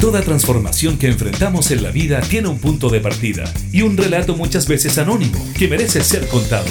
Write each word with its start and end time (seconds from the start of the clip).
Toda 0.00 0.22
transformación 0.22 0.96
que 0.96 1.08
enfrentamos 1.08 1.70
en 1.70 1.82
la 1.82 1.90
vida 1.90 2.22
tiene 2.22 2.48
un 2.48 2.58
punto 2.58 2.88
de 2.88 3.00
partida 3.00 3.44
y 3.70 3.82
un 3.82 3.98
relato 3.98 4.34
muchas 4.34 4.66
veces 4.66 4.96
anónimo 4.96 5.38
que 5.58 5.68
merece 5.68 6.02
ser 6.02 6.26
contado. 6.28 6.70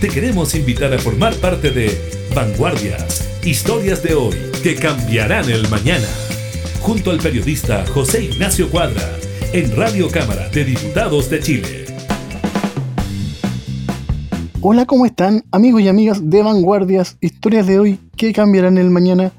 Te 0.00 0.06
queremos 0.06 0.54
invitar 0.54 0.94
a 0.94 0.98
formar 1.00 1.34
parte 1.34 1.72
de 1.72 1.98
Vanguardias, 2.32 3.28
historias 3.44 4.04
de 4.04 4.14
hoy 4.14 4.36
que 4.62 4.76
cambiarán 4.76 5.50
el 5.50 5.68
mañana, 5.68 6.06
junto 6.80 7.10
al 7.10 7.18
periodista 7.18 7.84
José 7.92 8.26
Ignacio 8.26 8.70
Cuadra, 8.70 9.02
en 9.52 9.74
Radio 9.74 10.08
Cámara 10.08 10.48
de 10.50 10.64
Diputados 10.64 11.28
de 11.30 11.40
Chile. 11.40 11.84
Hola, 14.60 14.86
¿cómo 14.86 15.06
están 15.06 15.44
amigos 15.50 15.82
y 15.82 15.88
amigas 15.88 16.30
de 16.30 16.40
Vanguardias, 16.44 17.18
historias 17.20 17.66
de 17.66 17.80
hoy 17.80 17.98
que 18.16 18.32
cambiarán 18.32 18.78
el 18.78 18.90
mañana? 18.90 19.32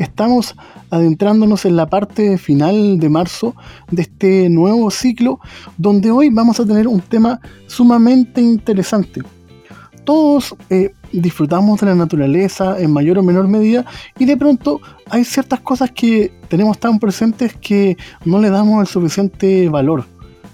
Estamos 0.00 0.56
adentrándonos 0.88 1.66
en 1.66 1.76
la 1.76 1.84
parte 1.86 2.38
final 2.38 2.98
de 2.98 3.10
marzo 3.10 3.54
de 3.90 4.00
este 4.00 4.48
nuevo 4.48 4.90
ciclo, 4.90 5.40
donde 5.76 6.10
hoy 6.10 6.30
vamos 6.30 6.58
a 6.58 6.64
tener 6.64 6.88
un 6.88 7.02
tema 7.02 7.38
sumamente 7.66 8.40
interesante. 8.40 9.20
Todos 10.04 10.56
eh, 10.70 10.94
disfrutamos 11.12 11.80
de 11.80 11.86
la 11.88 11.94
naturaleza 11.94 12.80
en 12.80 12.94
mayor 12.94 13.18
o 13.18 13.22
menor 13.22 13.46
medida 13.46 13.84
y 14.18 14.24
de 14.24 14.38
pronto 14.38 14.80
hay 15.10 15.22
ciertas 15.22 15.60
cosas 15.60 15.90
que 15.90 16.32
tenemos 16.48 16.78
tan 16.78 16.98
presentes 16.98 17.54
que 17.60 17.98
no 18.24 18.40
le 18.40 18.48
damos 18.48 18.80
el 18.80 18.86
suficiente 18.86 19.68
valor. 19.68 20.06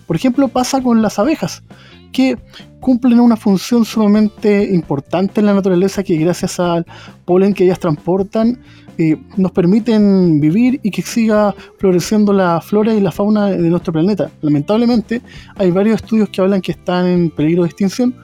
Por 0.09 0.17
ejemplo, 0.17 0.49
pasa 0.49 0.83
con 0.83 1.03
las 1.03 1.21
abejas, 1.21 1.63
que 2.13 2.37
cumplen 2.81 3.21
una 3.21 3.37
función 3.37 3.85
sumamente 3.85 4.75
importante 4.75 5.39
en 5.39 5.47
la 5.47 5.55
naturaleza 5.55 6.03
que 6.03 6.17
gracias 6.17 6.59
al 6.59 6.85
polen 7.25 7.55
que 7.55 7.63
ellas 7.63 7.79
transportan 7.79 8.59
nos 9.37 9.53
permiten 9.53 10.41
vivir 10.41 10.81
y 10.83 10.91
que 10.91 11.03
siga 11.03 11.55
floreciendo 11.79 12.33
la 12.33 12.61
flora 12.61 12.95
y 12.95 13.01
la 13.01 13.13
fauna 13.13 13.47
de 13.47 13.71
nuestro 13.71 13.93
planeta. 13.93 14.31
Lamentablemente 14.43 15.23
hay 15.57 15.71
varios 15.71 16.03
estudios 16.03 16.29
que 16.31 16.41
hablan 16.41 16.61
que 16.61 16.73
están 16.73 17.07
en 17.07 17.31
peligro 17.31 17.63
de 17.63 17.69
extinción, 17.69 18.15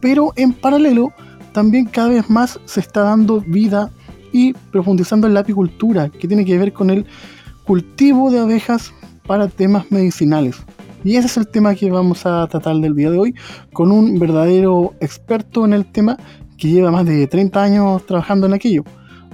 pero 0.00 0.32
en 0.36 0.52
paralelo 0.52 1.12
también 1.52 1.86
cada 1.86 2.08
vez 2.08 2.30
más 2.30 2.60
se 2.64 2.80
está 2.80 3.02
dando 3.02 3.40
vida 3.40 3.90
y 4.32 4.52
profundizando 4.52 5.26
en 5.26 5.34
la 5.34 5.40
apicultura, 5.40 6.08
que 6.08 6.28
tiene 6.28 6.44
que 6.44 6.56
ver 6.58 6.72
con 6.72 6.90
el 6.90 7.04
cultivo 7.64 8.30
de 8.30 8.38
abejas 8.38 8.92
para 9.26 9.48
temas 9.48 9.90
medicinales. 9.90 10.56
Y 11.02 11.16
ese 11.16 11.26
es 11.26 11.36
el 11.36 11.48
tema 11.48 11.74
que 11.74 11.90
vamos 11.90 12.26
a 12.26 12.46
tratar 12.46 12.76
del 12.76 12.94
día 12.94 13.10
de 13.10 13.18
hoy 13.18 13.34
con 13.72 13.90
un 13.90 14.18
verdadero 14.18 14.94
experto 15.00 15.64
en 15.64 15.72
el 15.72 15.86
tema 15.86 16.16
que 16.58 16.68
lleva 16.68 16.90
más 16.90 17.06
de 17.06 17.26
30 17.26 17.62
años 17.62 18.06
trabajando 18.06 18.46
en 18.46 18.52
aquello. 18.52 18.84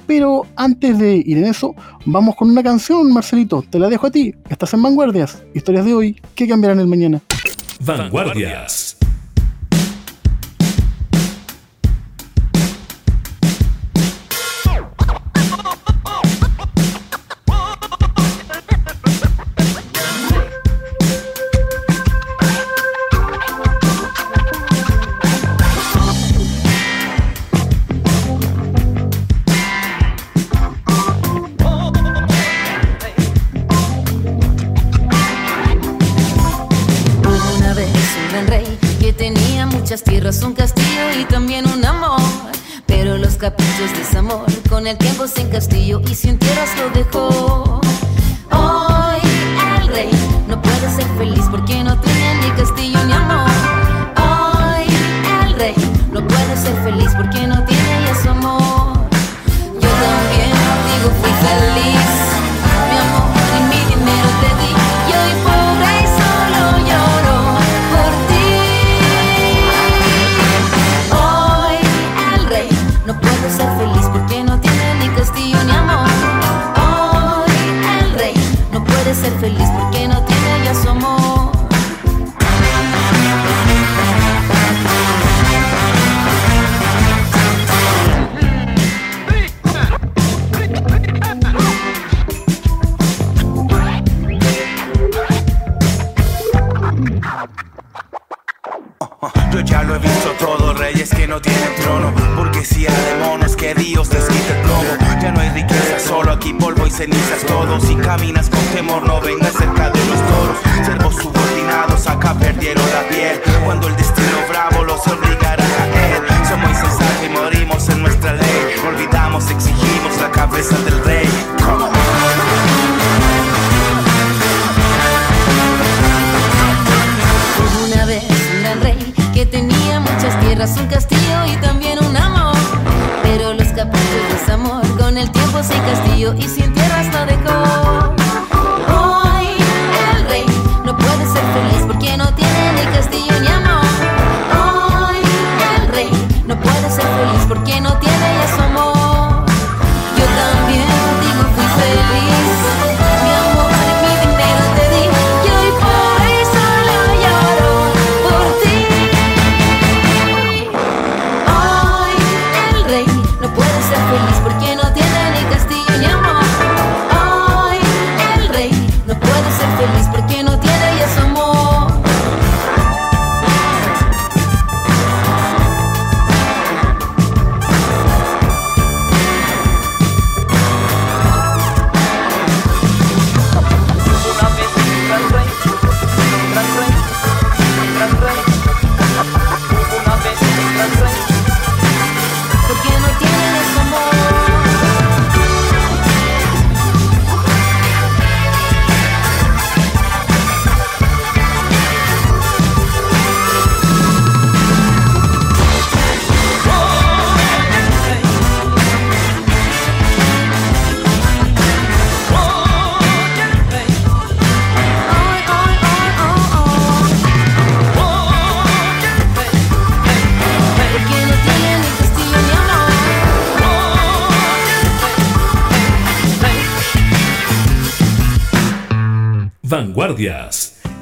Pero 0.06 0.46
antes 0.56 0.98
de 0.98 1.16
ir 1.16 1.38
en 1.38 1.46
eso, 1.46 1.74
vamos 2.04 2.36
con 2.36 2.50
una 2.50 2.62
canción, 2.62 3.12
Marcelito. 3.12 3.64
Te 3.68 3.78
la 3.78 3.88
dejo 3.88 4.06
a 4.06 4.10
ti. 4.10 4.34
Estás 4.48 4.74
en 4.74 4.82
Vanguardias. 4.82 5.42
Historias 5.54 5.84
de 5.84 5.94
hoy 5.94 6.20
que 6.34 6.46
cambiarán 6.48 6.80
el 6.80 6.86
mañana. 6.86 7.20
Vanguardias. 7.80 8.95
El 44.86 44.96
tiempo 44.98 45.26
sin 45.26 45.48
castillo 45.50 46.00
y 46.08 46.14
sin 46.14 46.38
tierras 46.38 46.70
lo 46.78 46.90
dejó. 46.90 47.85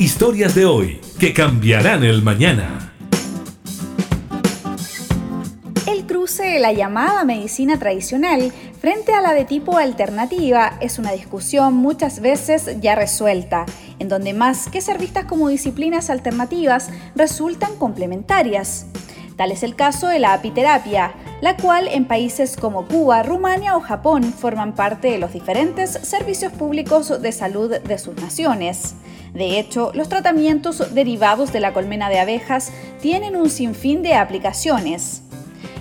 Historias 0.01 0.57
de 0.57 0.65
hoy 0.65 1.01
que 1.21 1.33
cambiarán 1.33 2.03
el 2.03 2.23
mañana. 2.23 2.93
El 5.87 6.05
cruce 6.05 6.43
de 6.43 6.59
la 6.59 6.73
llamada 6.73 7.25
medicina 7.25 7.79
tradicional 7.79 8.53
frente 8.81 9.15
a 9.15 9.21
la 9.21 9.33
de 9.33 9.45
tipo 9.45 9.79
alternativa 9.79 10.79
es 10.81 10.99
una 10.99 11.13
discusión 11.13 11.75
muchas 11.75 12.19
veces 12.19 12.81
ya 12.81 12.97
resuelta, 12.97 13.67
en 14.01 14.09
donde 14.09 14.33
más 14.33 14.69
que 14.69 14.81
ser 14.81 14.99
vistas 14.99 15.27
como 15.27 15.49
disciplinas 15.49 16.11
alternativas 16.11 16.91
resultan 17.15 17.77
complementarias. 17.77 18.87
Tal 19.37 19.53
es 19.53 19.63
el 19.63 19.77
caso 19.77 20.09
de 20.09 20.19
la 20.19 20.33
apiterapia, 20.33 21.13
la 21.45 21.59
cual 21.59 21.89
en 21.89 22.07
países 22.07 22.57
como 22.57 22.87
Cuba, 22.87 23.23
Rumania 23.23 23.77
o 23.77 23.81
Japón 23.83 24.23
forman 24.33 24.75
parte 24.75 25.11
de 25.11 25.19
los 25.19 25.35
diferentes 25.35 25.91
servicios 25.91 26.51
públicos 26.55 27.21
de 27.21 27.33
salud 27.33 27.71
de 27.71 27.99
sus 27.99 28.17
naciones. 28.17 28.95
De 29.35 29.59
hecho, 29.59 29.93
los 29.93 30.09
tratamientos 30.09 30.95
derivados 30.95 31.53
de 31.53 31.61
la 31.61 31.75
colmena 31.75 32.09
de 32.09 32.19
abejas 32.19 32.73
tienen 33.03 33.37
un 33.37 33.51
sinfín 33.51 34.03
de 34.03 34.15
aplicaciones. 34.15 35.21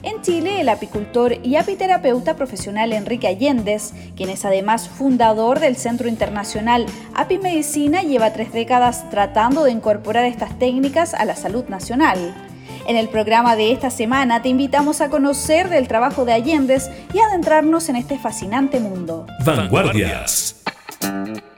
En 0.02 0.22
Chile, 0.22 0.60
el 0.60 0.68
apicultor 0.68 1.38
y 1.46 1.56
apiterapeuta 1.56 2.36
profesional 2.36 2.92
Enrique 2.92 3.28
Allendez, 3.28 3.94
quien 4.18 4.32
es 4.32 4.44
además 4.44 4.90
fundador 4.90 5.62
del 5.62 5.78
Centro 5.78 6.10
Internacional 6.10 6.88
Apimedicina, 7.16 8.02
lleva 8.02 8.34
tres 8.34 8.52
décadas 8.52 9.10
tratando 9.10 9.64
de 9.64 9.72
incorporar 9.72 10.26
estas 10.26 10.60
técnicas 10.60 11.14
a 11.14 11.24
la 11.24 11.38
salud 11.38 11.64
nacional. 11.70 12.53
En 12.86 12.98
el 12.98 13.08
programa 13.08 13.56
de 13.56 13.72
esta 13.72 13.90
semana 13.90 14.42
te 14.42 14.50
invitamos 14.50 15.00
a 15.00 15.10
conocer 15.10 15.70
del 15.70 15.88
trabajo 15.88 16.26
de 16.26 16.34
Allendez 16.34 16.90
y 17.14 17.20
adentrarnos 17.20 17.88
en 17.88 17.96
este 17.96 18.18
fascinante 18.18 18.82
mundo. 18.82 19.26
Vanguardias. 19.46 20.62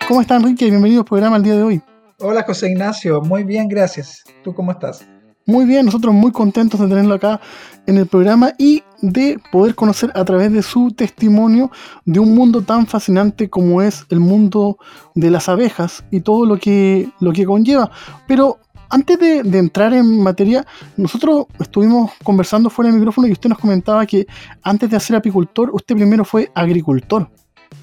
¿Cómo 0.08 0.22
están, 0.22 0.44
Enrique? 0.44 0.70
Bienvenido 0.70 1.02
al 1.02 1.06
programa 1.06 1.38
el 1.38 1.44
día 1.44 1.56
de 1.56 1.64
hoy. 1.64 1.82
Hola, 2.20 2.44
José 2.44 2.70
Ignacio. 2.70 3.22
Muy 3.22 3.44
bien, 3.44 3.68
gracias. 3.68 4.24
¿Tú 4.44 4.54
cómo 4.54 4.72
estás? 4.72 5.04
Muy 5.48 5.66
bien, 5.66 5.86
nosotros 5.86 6.14
muy 6.14 6.32
contentos 6.32 6.80
de 6.80 6.88
tenerlo 6.88 7.16
acá 7.16 7.42
en 7.88 7.98
el 7.98 8.06
programa 8.06 8.54
y 8.60 8.84
de 9.02 9.40
poder 9.52 9.74
conocer 9.74 10.12
a 10.14 10.26
través 10.26 10.52
de 10.52 10.62
su 10.62 10.92
testimonio 10.92 11.72
de 12.06 12.20
un 12.20 12.36
mundo 12.36 12.62
tan 12.62 12.86
fascinante 12.86 13.50
como 13.50 13.82
es 13.82 14.06
el 14.10 14.20
mundo 14.20 14.78
de 15.16 15.32
las 15.32 15.50
abejas 15.50 16.04
y 16.12 16.22
todo 16.22 16.46
lo 16.46 16.58
que, 16.58 17.10
lo 17.20 17.32
que 17.32 17.46
conlleva. 17.46 17.92
Pero 18.28 18.60
antes 18.90 19.20
de, 19.20 19.58
entrar 19.58 19.94
en 19.94 20.22
materia, 20.22 20.66
nosotros 20.98 21.46
estuvimos 21.60 22.12
conversando 22.24 22.70
fuera 22.70 22.90
del 22.90 23.00
micrófono 23.00 23.28
y 23.28 23.32
usted 23.32 23.50
nos 23.50 23.60
comentaba 23.60 24.06
que 24.06 24.26
antes 24.62 24.90
de 24.90 25.00
ser 25.00 25.16
apicultor, 25.16 25.70
usted 25.74 25.96
primero 25.96 26.26
fue 26.26 26.52
agricultor. 26.54 27.30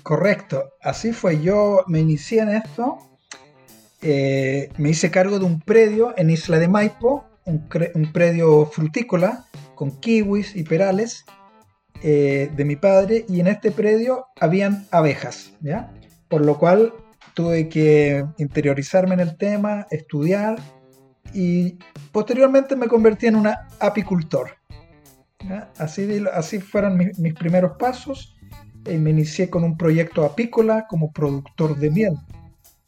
Correcto, 0.03 0.65
así 0.81 1.13
fue. 1.13 1.41
Yo 1.41 1.85
me 1.87 2.01
inicié 2.01 2.41
en 2.41 2.51
esto, 2.51 2.99
eh, 4.01 4.71
me 4.79 4.91
hice 4.91 5.11
cargo 5.11 5.39
de 5.39 5.45
un 5.45 5.61
predio 5.61 6.15
en 6.17 6.31
Isla 6.31 6.59
de 6.59 6.69
Maipo, 6.69 7.25
un, 7.45 7.69
predio 8.13 8.67
frutícola 8.67 9.47
con 9.75 9.99
kiwis 10.01 10.55
y 10.55 10.63
perales 10.65 11.25
eh, 12.03 12.51
de 12.55 12.65
mi 12.65 12.77
padre, 12.77 13.25
y 13.29 13.41
en 13.41 13.49
este 13.49 13.71
predio 13.71 14.27
habían 14.41 14.87
abejas, 14.91 15.53
¿ya? 15.61 15.93
Por 16.29 16.45
lo 16.45 16.59
cual 16.59 16.93
tuve 17.35 17.69
que 17.69 18.25
interiorizarme 18.39 19.15
en 19.15 19.21
el 19.21 19.37
tema, 19.37 19.87
estudiar 19.91 20.57
y 21.35 21.79
posteriormente 22.11 22.77
me 22.77 22.89
convertí 22.89 23.27
en 23.27 23.37
un 23.37 23.49
apicultor. 23.81 24.51
Así, 25.79 26.23
así 26.33 26.61
fueron 26.61 26.97
mis, 26.97 27.35
primeros 27.35 27.73
pasos. 27.79 28.37
Y 28.85 28.97
me 28.99 29.11
inicié 29.11 29.49
con 29.49 29.63
un 29.63 29.77
proyecto 29.77 30.25
apícola 30.25 30.87
como 30.89 31.13
productor 31.13 31.77
de 31.77 31.91
miel. 31.91 32.15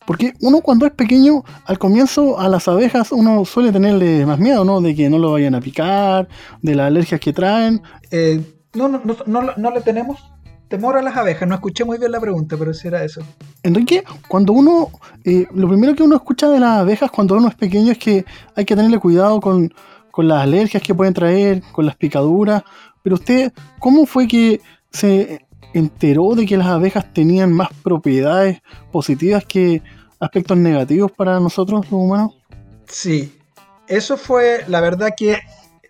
Porque 0.07 0.35
uno 0.41 0.61
cuando 0.61 0.87
es 0.87 0.93
pequeño, 0.93 1.45
al 1.65 1.79
comienzo 1.79 2.39
a 2.39 2.49
las 2.49 2.69
abejas 2.69 3.13
uno 3.13 3.45
suele 3.45 3.73
tenerle 3.73 4.27
más 4.27 4.39
miedo, 4.39 4.65
¿no? 4.65 4.81
De 4.81 4.95
que 4.95 5.09
no 5.09 5.19
lo 5.19 5.33
vayan 5.33 5.55
a 5.55 5.61
picar, 5.61 6.29
de 6.61 6.75
las 6.75 6.89
alergias 6.89 7.21
que 7.21 7.33
traen. 7.33 7.81
Eh, 8.11 8.43
no, 8.75 8.89
no, 8.89 9.01
no, 9.05 9.17
no, 9.27 9.55
no 9.57 9.71
le 9.71 9.81
tenemos 9.81 10.34
temor 10.75 10.99
a 10.99 11.03
las 11.03 11.17
abejas. 11.17 11.49
No 11.49 11.55
escuché 11.55 11.85
muy 11.85 11.99
bien 11.99 12.11
la 12.11 12.21
pregunta, 12.21 12.57
pero 12.59 12.75
si 12.75 12.89
era 12.89 13.05
eso. 13.05 13.21
Enrique, 13.63 14.03
cuando 14.27 14.53
uno, 14.53 14.91
eh, 15.25 15.47
lo 15.55 15.69
primero 15.69 15.95
que 15.95 16.03
uno 16.03 16.17
escucha 16.17 16.49
de 16.49 16.59
las 16.59 16.81
abejas 16.81 17.13
cuando 17.13 17.37
uno 17.37 17.47
es 17.47 17.55
pequeño 17.55 17.93
es 17.93 17.99
que 17.99 18.25
hay 18.57 18.65
que 18.65 18.75
tenerle 18.75 18.99
cuidado 18.99 19.41
con, 19.41 19.73
las 20.17 20.43
alergias 20.43 20.83
que 20.83 20.95
pueden 20.95 21.15
traer, 21.15 21.63
con 21.71 21.87
las 21.87 21.95
picaduras. 21.95 22.65
Pero 23.05 23.15
usted, 23.15 23.53
¿cómo 23.79 24.05
fue 24.05 24.27
que 24.27 24.61
se 24.91 25.47
enteró 25.75 26.35
de 26.35 26.45
que 26.45 26.57
las 26.57 26.67
abejas 26.67 27.13
tenían 27.13 27.53
más 27.53 27.69
propiedades 27.85 28.61
positivas 28.91 29.45
que 29.45 29.81
aspectos 30.19 30.57
negativos 30.57 31.13
para 31.13 31.39
nosotros 31.39 31.85
los 31.85 31.93
humanos? 31.93 32.33
Sí, 32.89 33.39
eso 33.87 34.17
fue 34.17 34.65
la 34.67 34.81
verdad 34.81 35.11
que 35.17 35.39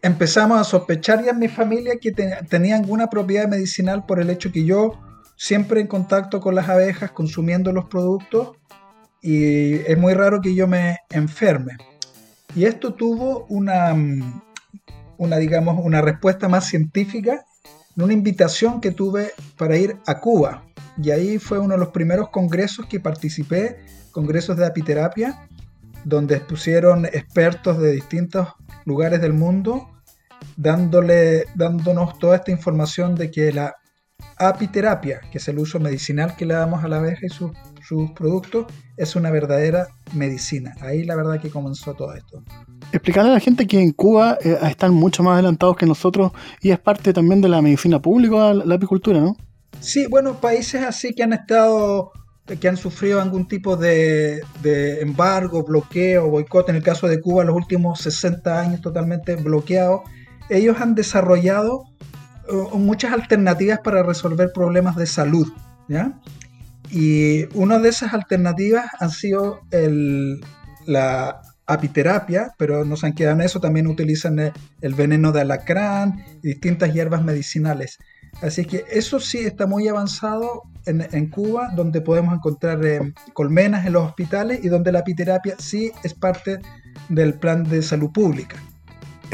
empezamos 0.04 0.60
a 0.60 0.64
sospechar 0.64 1.24
ya 1.24 1.30
en 1.30 1.38
mi 1.38 1.48
familia 1.48 1.94
que 1.98 2.12
tenía 2.12 2.76
alguna 2.76 3.08
propiedad 3.08 3.48
medicinal 3.48 4.04
por 4.04 4.20
el 4.20 4.28
hecho 4.28 4.52
que 4.52 4.66
yo 4.66 5.00
siempre 5.34 5.80
en 5.80 5.86
contacto 5.86 6.42
con 6.42 6.54
las 6.54 6.68
abejas, 6.68 7.10
consumiendo 7.12 7.72
los 7.72 7.86
productos, 7.86 8.52
y 9.22 9.76
es 9.76 9.96
muy 9.96 10.12
raro 10.12 10.42
que 10.42 10.54
yo 10.54 10.68
me 10.68 10.98
enferme. 11.08 11.78
Y 12.54 12.66
esto 12.66 12.92
tuvo 12.92 13.46
una, 13.48 13.96
una, 15.16 15.36
digamos, 15.38 15.82
una 15.82 16.02
respuesta 16.02 16.50
más 16.50 16.66
científica 16.66 17.46
en 17.96 18.02
una 18.02 18.12
invitación 18.12 18.82
que 18.82 18.90
tuve 18.90 19.30
para 19.56 19.78
ir 19.78 19.96
a 20.06 20.20
Cuba. 20.20 20.66
Y 21.02 21.12
ahí 21.12 21.38
fue 21.38 21.58
uno 21.58 21.72
de 21.74 21.80
los 21.80 21.88
primeros 21.88 22.28
congresos 22.28 22.84
que 22.86 23.00
participé, 23.00 23.78
congresos 24.12 24.58
de 24.58 24.66
apiterapia, 24.66 25.48
donde 26.04 26.36
expusieron 26.36 27.06
expertos 27.06 27.78
de 27.78 27.92
distintos 27.92 28.48
lugares 28.84 29.22
del 29.22 29.32
mundo 29.32 29.88
dándole, 30.56 31.44
dándonos 31.54 32.18
toda 32.18 32.36
esta 32.36 32.50
información 32.50 33.14
de 33.14 33.30
que 33.30 33.52
la 33.52 33.74
apiterapia, 34.36 35.20
que 35.30 35.38
es 35.38 35.48
el 35.48 35.58
uso 35.58 35.78
medicinal 35.80 36.36
que 36.36 36.46
le 36.46 36.54
damos 36.54 36.84
a 36.84 36.88
la 36.88 36.98
abeja 36.98 37.26
y 37.26 37.28
sus 37.28 38.10
productos, 38.12 38.66
es 38.96 39.16
una 39.16 39.30
verdadera 39.30 39.88
medicina. 40.14 40.74
Ahí 40.80 41.04
la 41.04 41.16
verdad 41.16 41.40
que 41.40 41.50
comenzó 41.50 41.94
todo 41.94 42.14
esto. 42.14 42.42
Explicarle 42.92 43.30
a 43.30 43.34
la 43.34 43.40
gente 43.40 43.66
que 43.66 43.80
en 43.80 43.92
Cuba 43.92 44.38
eh, 44.42 44.58
están 44.62 44.94
mucho 44.94 45.22
más 45.22 45.34
adelantados 45.34 45.76
que 45.76 45.86
nosotros 45.86 46.32
y 46.60 46.70
es 46.70 46.78
parte 46.78 47.12
también 47.12 47.40
de 47.40 47.48
la 47.48 47.62
medicina 47.62 48.00
pública, 48.00 48.54
la, 48.54 48.74
apicultura, 48.74 49.20
¿no? 49.20 49.36
Sí, 49.80 50.06
bueno, 50.06 50.40
países 50.40 50.82
así 50.82 51.14
que 51.14 51.22
han 51.22 51.32
estado 51.32 52.12
que 52.60 52.68
han 52.68 52.76
sufrido 52.76 53.22
algún 53.22 53.48
tipo 53.48 53.74
de, 53.74 54.42
de, 54.62 55.00
embargo, 55.00 55.64
bloqueo, 55.64 56.28
boicot, 56.28 56.68
en 56.68 56.76
el 56.76 56.82
caso 56.82 57.08
de 57.08 57.18
Cuba 57.18 57.42
los 57.42 57.56
últimos 57.56 58.00
60 58.00 58.60
años 58.60 58.80
totalmente 58.82 59.34
bloqueado, 59.36 60.02
ellos 60.48 60.80
han 60.80 60.94
desarrollado 60.94 61.84
uh, 62.48 62.78
muchas 62.78 63.12
alternativas 63.12 63.80
para 63.80 64.02
resolver 64.02 64.50
problemas 64.52 64.96
de 64.96 65.06
salud. 65.06 65.52
¿ya? 65.88 66.20
Y 66.90 67.44
una 67.56 67.78
de 67.78 67.88
esas 67.88 68.14
alternativas 68.14 68.86
han 69.00 69.10
sido 69.10 69.60
la 70.86 71.40
apiterapia, 71.66 72.52
pero 72.58 72.84
no 72.84 72.96
se 72.96 73.06
han 73.06 73.14
quedado 73.14 73.36
en 73.36 73.42
eso, 73.42 73.60
también 73.60 73.86
utilizan 73.86 74.38
el, 74.38 74.94
veneno 74.94 75.32
de 75.32 75.40
alacrán 75.40 76.24
y 76.42 76.48
distintas 76.48 76.92
hierbas 76.92 77.24
medicinales. 77.24 77.98
Así 78.42 78.64
que 78.64 78.84
eso 78.90 79.20
sí 79.20 79.38
está 79.38 79.66
muy 79.66 79.88
avanzado 79.88 80.62
en, 80.86 81.26
Cuba, 81.30 81.70
donde 81.74 82.00
podemos 82.00 82.34
encontrar 82.34 82.84
eh, 82.84 83.14
colmenas 83.32 83.86
en 83.86 83.94
los 83.94 84.06
hospitales 84.06 84.60
y 84.62 84.68
donde 84.68 84.92
la 84.92 85.00
apiterapia 85.00 85.54
sí 85.58 85.92
es 86.02 86.12
parte 86.14 86.58
del 87.08 87.34
plan 87.34 87.64
de 87.64 87.80
salud 87.82 88.10
pública. 88.12 88.56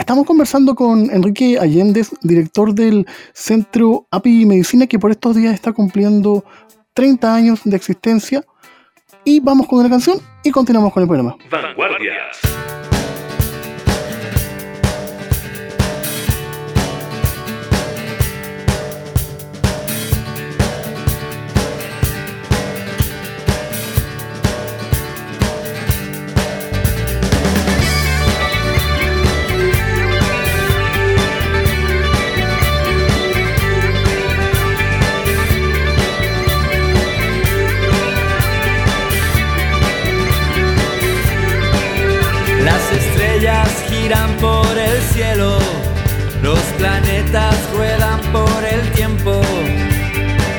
Estamos 0.00 0.25
conversando 0.26 0.75
con 0.75 1.11
Enrique 1.11 1.59
Allende, 1.61 2.07
director 2.23 2.73
del 2.73 3.07
Centro 3.35 4.07
API 4.11 4.47
Medicina, 4.47 4.87
que 4.87 4.99
por 4.99 5.11
estos 5.11 5.37
días 5.37 5.52
está 5.52 5.73
cumpliendo 5.73 6.42
30 6.95 7.35
años 7.35 7.61
de 7.64 7.76
existencia. 7.76 8.42
Y 9.25 9.40
vamos 9.40 9.69
con 9.69 9.80
una 9.80 9.90
canción 9.90 10.16
y 10.42 10.50
continuamos 10.50 10.95
con 10.95 11.02
el 11.02 11.07
programa. 11.07 11.37
Vanguardias. 11.50 12.79
Los 45.20 46.58
planetas 46.78 47.54
ruedan 47.74 48.20
por 48.32 48.64
el 48.64 48.90
tiempo, 48.92 49.42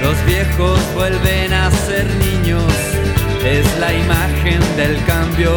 los 0.04 0.26
viejos 0.28 0.80
vuelven 0.94 1.52
a 1.52 1.72
ser 1.72 2.06
niños. 2.06 2.72
Es 3.44 3.66
la 3.80 3.92
imagen 3.92 4.62
del 4.78 5.04
cambio. 5.06 5.56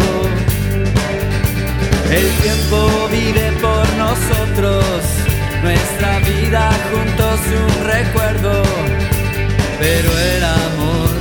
El 2.11 2.31
tiempo 2.43 3.09
vive 3.11 3.53
por 3.61 3.87
nosotros, 3.99 5.05
nuestra 5.63 6.21
vida 6.21 6.71
juntos 6.91 7.41
un 7.63 7.85
recuerdo, 7.85 8.63
pero 9.79 10.19
el 10.19 10.45
amor 10.45 11.14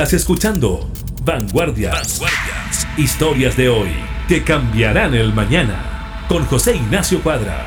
Estás 0.00 0.14
escuchando 0.14 0.90
Vanguardias. 1.26 2.22
Historias 2.96 3.54
de 3.58 3.68
hoy 3.68 3.90
que 4.28 4.42
cambiarán 4.42 5.12
el 5.12 5.34
mañana. 5.34 6.24
Con 6.26 6.46
José 6.46 6.76
Ignacio 6.76 7.22
Cuadra. 7.22 7.66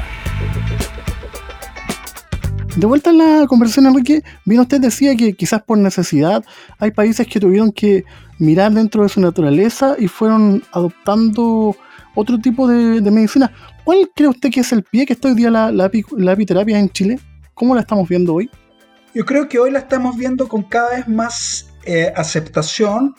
De 2.76 2.88
vuelta 2.88 3.12
en 3.12 3.20
la 3.20 3.46
conversación, 3.46 3.86
Enrique, 3.86 4.24
bien 4.46 4.62
usted 4.62 4.82
decía 4.82 5.16
que 5.16 5.34
quizás 5.34 5.62
por 5.62 5.78
necesidad 5.78 6.44
hay 6.80 6.90
países 6.90 7.28
que 7.28 7.40
tuvieron 7.40 7.72
que 7.72 8.04
mirar 8.40 8.72
dentro 8.72 9.04
de 9.04 9.10
su 9.10 9.22
naturaleza 9.22 9.96
y 10.00 10.08
fueron 10.08 10.64
adoptando 10.72 11.76
otro 12.16 12.40
tipo 12.40 12.68
de, 12.68 13.00
medicina. 13.12 13.54
¿Cuál 13.84 14.10
cree 14.16 14.30
usted 14.30 14.50
que 14.50 14.62
es 14.62 14.72
el 14.72 14.82
pie 14.82 15.06
que 15.06 15.14
está 15.14 15.28
hoy 15.28 15.36
día 15.36 15.52
la, 15.52 15.72
la, 15.72 15.92
la 16.18 16.32
apiterapia 16.32 16.80
en 16.80 16.90
Chile? 16.90 17.20
¿Cómo 17.54 17.76
la 17.76 17.82
estamos 17.82 18.10
viendo 18.10 18.34
hoy? 18.34 18.50
Yo 19.14 19.24
creo 19.24 19.48
que 19.48 19.60
hoy 19.60 19.70
la 19.70 19.78
estamos 19.78 20.18
viendo 20.18 20.48
con 20.48 20.64
cada 20.64 20.96
vez 20.96 21.08
más 21.08 21.68
eh, 21.86 22.12
aceptación, 22.16 23.16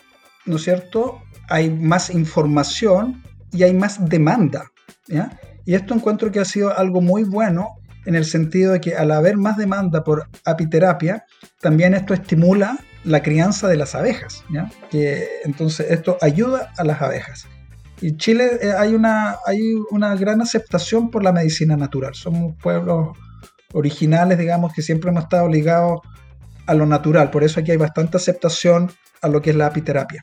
¿no 0.47 0.57
es 0.57 0.65
cierto? 0.65 1.23
Hay 1.49 1.71
más 1.71 2.11
información 2.11 3.23
y 3.53 3.63
hay 3.63 3.75
más 3.75 4.09
demanda. 4.09 4.71
¿ya? 5.07 5.39
Y 5.65 5.75
esto 5.75 5.95
encuentro 5.95 6.31
que 6.31 6.41
ha 6.41 6.45
sido 6.45 6.77
algo 6.77 7.01
muy 7.01 7.25
bueno 7.25 7.69
en 8.07 8.15
el 8.15 8.25
sentido 8.25 8.73
de 8.73 8.81
que 8.81 8.97
al 8.97 9.11
haber 9.11 9.37
más 9.37 9.57
demanda 9.57 10.05
por 10.05 10.29
apiterapia, 10.45 11.25
también 11.61 11.95
esto 11.95 12.13
estimula 12.15 12.79
la 13.05 13.23
crianza 13.23 13.69
de 13.69 13.77
las 13.77 13.95
abejas. 13.95 14.45
¿ya? 14.51 14.71
Que, 14.91 15.27
entonces 15.45 15.91
esto 15.91 16.19
ayuda 16.21 16.73
a 16.77 16.85
las 16.85 17.01
abejas. 17.01 17.47
Y 18.01 18.17
Chile 18.17 18.59
eh, 18.61 18.73
hay, 18.77 18.95
una, 18.95 19.37
hay 19.47 19.75
una 19.91 20.15
gran 20.17 20.41
aceptación 20.41 21.11
por 21.11 21.23
la 21.23 21.33
medicina 21.33 21.77
natural. 21.77 22.15
Somos 22.15 22.55
pueblos 22.63 23.17
originales, 23.73 24.39
digamos, 24.39 24.73
que 24.73 24.83
siempre 24.83 25.11
hemos 25.11 25.25
estado 25.25 25.49
ligados 25.49 26.01
a 26.67 26.75
lo 26.75 26.87
natural. 26.87 27.31
Por 27.31 27.45
eso 27.45 27.61
aquí 27.61 27.71
hay 27.71 27.77
bastante 27.77 28.17
aceptación 28.17 28.91
a 29.23 29.29
lo 29.29 29.43
que 29.43 29.51
es 29.51 29.57
la 29.57 29.67
apiterapia. 29.67 30.23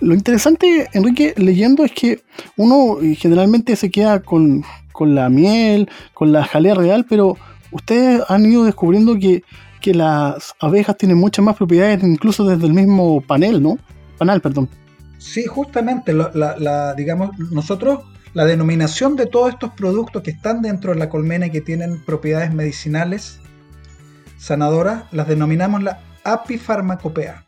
Lo 0.00 0.14
interesante, 0.14 0.88
Enrique, 0.92 1.34
leyendo 1.36 1.84
es 1.84 1.92
que 1.92 2.22
uno 2.56 2.98
generalmente 3.16 3.76
se 3.76 3.90
queda 3.90 4.20
con, 4.20 4.62
la 5.00 5.28
miel, 5.28 5.88
con 6.12 6.32
la 6.32 6.44
jalea 6.44 6.74
real, 6.74 7.06
pero 7.08 7.36
ustedes 7.70 8.22
han 8.28 8.44
ido 8.44 8.64
descubriendo 8.64 9.18
que, 9.18 9.42
las 9.92 10.54
abejas 10.60 10.96
tienen 10.96 11.18
muchas 11.18 11.44
más 11.44 11.56
propiedades, 11.56 12.02
incluso 12.02 12.46
desde 12.46 12.66
el 12.66 12.72
mismo 12.72 13.20
panel, 13.20 13.62
¿no? 13.62 13.78
Panal, 14.16 14.40
perdón. 14.40 14.66
Sí, 15.18 15.44
justamente, 15.44 16.14
la, 16.14 16.94
digamos, 16.96 17.38
nosotros, 17.50 18.00
la 18.32 18.46
denominación 18.46 19.14
de 19.14 19.26
todos 19.26 19.50
estos 19.50 19.72
productos 19.72 20.22
que 20.22 20.30
están 20.30 20.62
dentro 20.62 20.94
de 20.94 20.98
la 20.98 21.10
colmena 21.10 21.48
y 21.48 21.50
que 21.50 21.60
tienen 21.60 22.02
propiedades 22.02 22.54
medicinales 22.54 23.40
sanadoras 24.44 25.04
las 25.10 25.26
denominamos 25.26 25.82
la 25.82 26.00
apifarmacopea. 26.22 27.46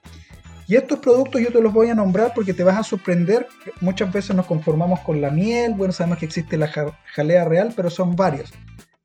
Y 0.66 0.76
estos 0.76 0.98
productos 0.98 1.42
yo 1.42 1.52
te 1.52 1.60
los 1.60 1.72
voy 1.72 1.90
a 1.90 1.94
nombrar 1.94 2.32
porque 2.34 2.54
te 2.54 2.64
vas 2.64 2.78
a 2.78 2.82
sorprender. 2.82 3.46
Muchas 3.82 4.10
veces 4.10 4.34
nos 4.34 4.46
conformamos 4.46 5.00
con 5.00 5.20
la 5.20 5.30
miel. 5.30 5.74
Bueno, 5.74 5.92
sabemos 5.92 6.18
que 6.18 6.24
existe 6.24 6.56
la 6.56 6.72
jalea 7.14 7.44
real, 7.44 7.74
pero 7.76 7.90
son 7.90 8.16
varios. 8.16 8.50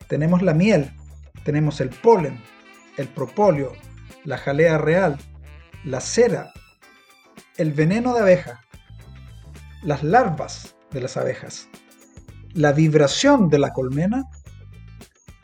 Tenemos 0.07 0.41
la 0.41 0.53
miel, 0.53 0.93
tenemos 1.43 1.81
el 1.81 1.89
polen, 1.89 2.41
el 2.95 3.10
propóleo, 3.10 3.74
la 4.24 4.38
jalea 4.38 4.77
real, 4.77 5.17
la 5.83 6.00
cera, 6.00 6.53
el 7.57 7.74
veneno 7.74 8.13
de 8.13 8.21
abeja, 8.21 8.62
las 9.83 10.01
larvas 10.01 10.75
de 10.91 11.01
las 11.01 11.17
abejas, 11.17 11.67
la 12.53 12.71
vibración 12.71 13.50
de 13.50 13.60
la 13.60 13.74
colmena, 13.74 14.24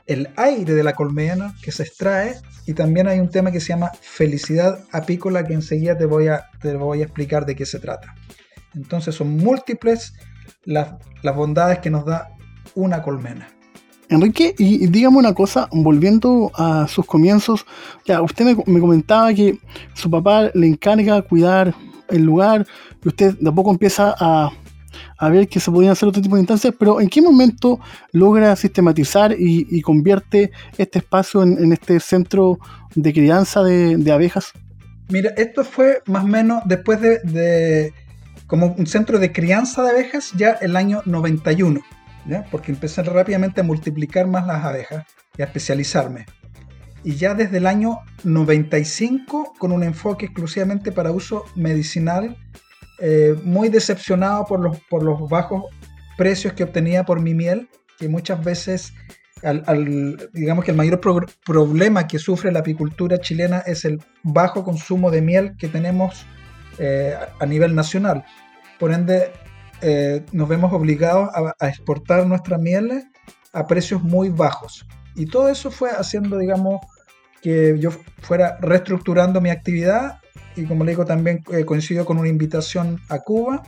el 0.08 0.30
aire 0.38 0.74
de 0.74 0.84
la 0.84 0.94
colmena 0.94 1.54
que 1.62 1.72
se 1.72 1.84
extrae 1.84 2.36
y 2.66 2.74
también 2.74 3.08
hay 3.08 3.20
un 3.20 3.30
tema 3.30 3.52
que 3.52 3.60
se 3.60 3.70
llama 3.70 3.92
felicidad 4.02 4.80
apícola 4.92 5.46
que 5.46 5.54
enseguida 5.54 5.98
te 5.98 6.06
voy 6.06 6.28
a, 6.28 6.48
te 6.62 6.76
voy 6.76 7.02
a 7.02 7.04
explicar 7.04 7.46
de 7.46 7.56
qué 7.56 7.66
se 7.66 7.80
trata. 7.80 8.16
Entonces 8.74 9.16
son 9.16 9.38
múltiples 9.38 10.14
las, 10.64 10.96
las 11.22 11.36
bondades 11.36 11.80
que 11.80 11.90
nos 11.90 12.06
da 12.06 12.30
una 12.76 13.02
colmena. 13.02 13.50
Enrique, 14.10 14.56
y, 14.58 14.88
dígame 14.88 15.18
una 15.18 15.34
cosa, 15.34 15.68
volviendo 15.72 16.52
a 16.56 16.88
sus 16.88 17.06
comienzos, 17.06 17.66
ya 18.06 18.22
usted 18.22 18.46
me, 18.46 18.56
me, 18.66 18.80
comentaba 18.80 19.34
que 19.34 19.60
su 19.94 20.10
papá 20.10 20.50
le 20.54 20.68
encarga 20.68 21.22
cuidar 21.22 21.76
el 22.08 22.24
lugar 22.24 22.66
y 23.04 23.08
usted 23.10 23.38
de 23.38 23.50
a 23.50 23.52
poco 23.52 23.72
empieza 23.72 24.16
a, 24.18 24.52
a 25.18 25.30
ver 25.30 25.48
que 25.48 25.60
se 25.60 25.72
podían 25.72 25.92
hacer 25.92 26.10
otro 26.10 26.22
tipo 26.22 26.36
de 26.36 26.42
instancias, 26.42 26.74
pero 26.78 27.02
¿en 27.02 27.10
qué 27.10 27.22
momento 27.22 27.80
logra 28.12 28.56
sistematizar 28.56 29.36
y, 29.38 29.82
convierte 29.82 30.52
este 30.78 31.00
espacio 31.00 31.44
en, 31.44 31.72
este 31.72 32.00
centro 32.00 32.60
de 32.96 33.14
crianza 33.14 33.64
de, 33.64 34.12
abejas? 34.12 34.52
Mira, 35.10 35.32
esto 35.38 35.64
fue 35.64 36.02
más 36.08 36.26
o 36.26 36.28
menos 36.28 36.64
después 36.66 37.00
de, 37.00 37.20
de, 37.20 37.94
como 38.48 38.76
un 38.78 38.88
centro 38.88 39.20
de 39.20 39.32
crianza 39.32 39.84
de 39.84 39.92
abejas 39.92 40.32
ya 40.36 40.52
el 40.52 40.76
año 40.76 41.02
91, 41.06 41.80
¿ya? 42.28 42.46
porque 42.52 42.72
empecé 42.72 43.04
rápidamente 43.04 43.62
a 43.62 43.64
multiplicar 43.64 44.28
más 44.28 44.46
las 44.46 44.64
abejas 44.64 45.06
y 45.38 45.42
a 45.42 45.46
especializarme. 45.46 46.26
Y 47.04 47.16
ya 47.16 47.36
desde 47.36 47.58
el 47.58 47.68
año 47.68 48.00
95 48.24 49.54
con 49.58 49.72
un 49.72 49.84
enfoque 49.84 50.26
exclusivamente 50.26 50.92
para 50.92 51.12
uso 51.12 51.46
medicinal 51.56 52.36
eh, 53.00 53.36
muy 53.44 53.70
decepcionado 53.70 54.46
por 54.46 54.60
los, 54.60 54.80
por 54.90 55.04
los 55.04 55.30
bajos 55.30 55.66
precios 56.18 56.54
que 56.54 56.64
obtenía 56.64 57.06
por 57.06 57.22
mi 57.22 57.34
miel, 57.34 57.70
que 58.00 58.10
muchas 58.10 58.44
veces, 58.44 58.94
al, 59.44 60.30
digamos 60.34 60.66
que 60.66 60.72
el 60.72 60.78
mayor 60.78 61.00
problema 61.00 62.08
que 62.08 62.18
sufre 62.18 62.52
la 62.52 62.60
apicultura 62.60 63.20
chilena 63.20 63.60
es 63.60 63.86
el 63.86 64.00
bajo 64.24 64.64
consumo 64.64 65.12
de 65.12 65.22
miel 65.22 65.56
que 65.58 65.68
tenemos 65.68 66.26
eh, 66.80 67.16
a 67.40 67.46
nivel 67.46 67.76
nacional. 67.76 68.26
Por 68.80 68.92
ende, 68.92 69.32
eh, 69.82 70.24
nos 70.32 70.50
vemos 70.50 70.74
obligados 70.74 71.30
a, 71.34 71.56
a, 71.60 71.70
exportar 71.70 72.26
nuestra 72.26 72.58
miel 72.58 73.04
a 73.54 73.68
precios 73.68 74.02
muy 74.02 74.30
bajos. 74.30 74.88
Y 75.16 75.28
todo 75.28 75.50
eso 75.50 75.70
fue 75.70 75.92
haciendo, 75.92 76.38
digamos, 76.38 76.82
que 77.42 77.76
yo 77.80 77.92
fuera 78.22 78.58
reestructurando 78.60 79.40
mi 79.40 79.52
actividad 79.52 80.20
y 80.58 80.66
como 80.66 80.84
le 80.84 80.92
digo 80.92 81.06
también 81.06 81.44
eh, 81.52 81.64
coincido 81.64 82.06
con 82.06 82.18
una 82.18 82.28
invitación 82.28 83.00
a 83.10 83.20
Cuba 83.20 83.64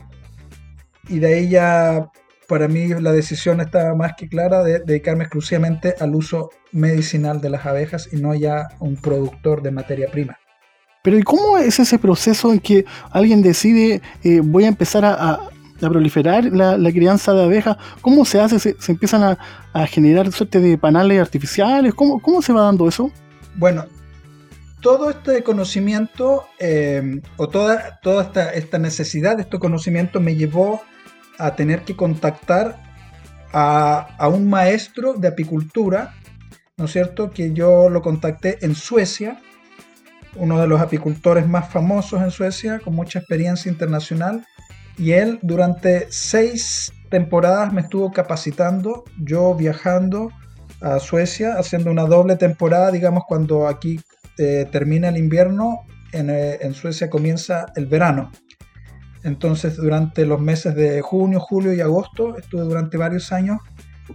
y 1.08 1.18
de 1.18 1.34
ahí 1.34 1.48
ya 1.48 2.10
para 2.48 2.66
mí 2.66 2.88
la 2.88 3.12
decisión 3.12 3.60
estaba 3.60 3.94
más 3.94 4.14
que 4.16 4.28
clara 4.28 4.64
de, 4.64 4.80
dedicarme 4.80 5.24
exclusivamente 5.24 5.94
al 6.00 6.14
uso 6.16 6.50
medicinal 6.72 7.40
de 7.40 7.50
las 7.50 7.64
abejas 7.64 8.08
y 8.12 8.16
no 8.16 8.34
ya 8.34 8.66
un 8.80 8.96
productor 8.96 9.62
de 9.62 9.70
materia 9.70 10.08
prima. 10.10 10.36
Pero 11.02 11.16
¿y 11.16 11.22
cómo 11.22 11.56
es 11.58 11.78
ese 11.78 11.98
proceso 11.98 12.52
en 12.52 12.58
que 12.58 12.84
alguien 13.12 13.40
decide 13.40 14.02
eh, 14.22 14.40
voy 14.42 14.64
a 14.64 14.68
empezar 14.68 15.04
a, 15.04 15.48
proliferar 15.78 16.44
la, 16.44 16.92
crianza 16.92 17.32
de 17.32 17.44
abejas? 17.44 17.76
¿Cómo 18.02 18.24
se 18.24 18.40
hace? 18.40 18.58
¿Se, 18.58 18.92
empiezan 18.92 19.22
a, 19.22 19.38
a, 19.72 19.86
generar 19.86 20.30
suerte 20.32 20.60
de 20.60 20.76
panales 20.76 21.20
artificiales? 21.20 21.94
¿Cómo, 21.94 22.20
¿Cómo 22.20 22.42
se 22.42 22.52
va 22.52 22.62
dando 22.62 22.86
eso? 22.86 23.10
Bueno, 23.56 23.86
todo 24.80 25.10
este 25.10 25.42
conocimiento 25.42 26.46
eh, 26.58 27.20
o 27.36 27.48
toda, 27.48 28.00
toda 28.02 28.24
esta, 28.24 28.50
esta, 28.52 28.78
necesidad 28.78 29.36
de 29.36 29.42
este 29.42 29.58
conocimiento 29.58 30.20
me 30.20 30.36
llevó 30.36 30.82
a 31.38 31.54
tener 31.54 31.82
que 31.82 31.96
contactar 31.96 32.82
a, 33.52 34.16
a, 34.18 34.28
un 34.28 34.48
maestro 34.48 35.14
de 35.14 35.28
apicultura, 35.28 36.14
¿no 36.76 36.86
es 36.86 36.92
cierto? 36.92 37.30
Que 37.30 37.52
yo 37.52 37.88
lo 37.88 38.02
contacté 38.02 38.58
en 38.64 38.74
Suecia, 38.74 39.40
uno 40.36 40.60
de 40.60 40.66
los 40.66 40.80
apicultores 40.80 41.46
más 41.48 41.70
famosos 41.70 42.22
en 42.22 42.30
Suecia, 42.30 42.80
con 42.80 42.94
mucha 42.94 43.18
experiencia 43.18 43.70
internacional, 43.70 44.46
y 44.96 45.12
él 45.12 45.38
durante 45.42 46.06
seis 46.10 46.92
temporadas 47.10 47.72
me 47.72 47.80
estuvo 47.80 48.12
capacitando, 48.12 49.04
yo 49.18 49.54
viajando 49.54 50.30
a 50.80 50.98
Suecia, 51.00 51.54
haciendo 51.58 51.90
una 51.90 52.04
doble 52.04 52.36
temporada, 52.36 52.90
digamos, 52.90 53.24
cuando 53.26 53.66
aquí 53.66 54.00
eh, 54.42 54.66
termina 54.72 55.10
el 55.10 55.18
invierno, 55.18 55.84
eh, 56.12 56.58
en, 56.62 56.72
Suecia 56.72 57.10
comienza 57.10 57.66
el 57.76 57.84
verano. 57.84 58.32
Entonces, 59.22 59.76
durante 59.76 60.24
los 60.24 60.40
meses 60.40 60.74
de 60.74 61.02
junio, 61.02 61.40
julio 61.40 61.74
y 61.74 61.82
agosto, 61.82 62.38
estuve 62.38 62.62
durante 62.62 62.96
varios 62.96 63.32
años 63.32 63.58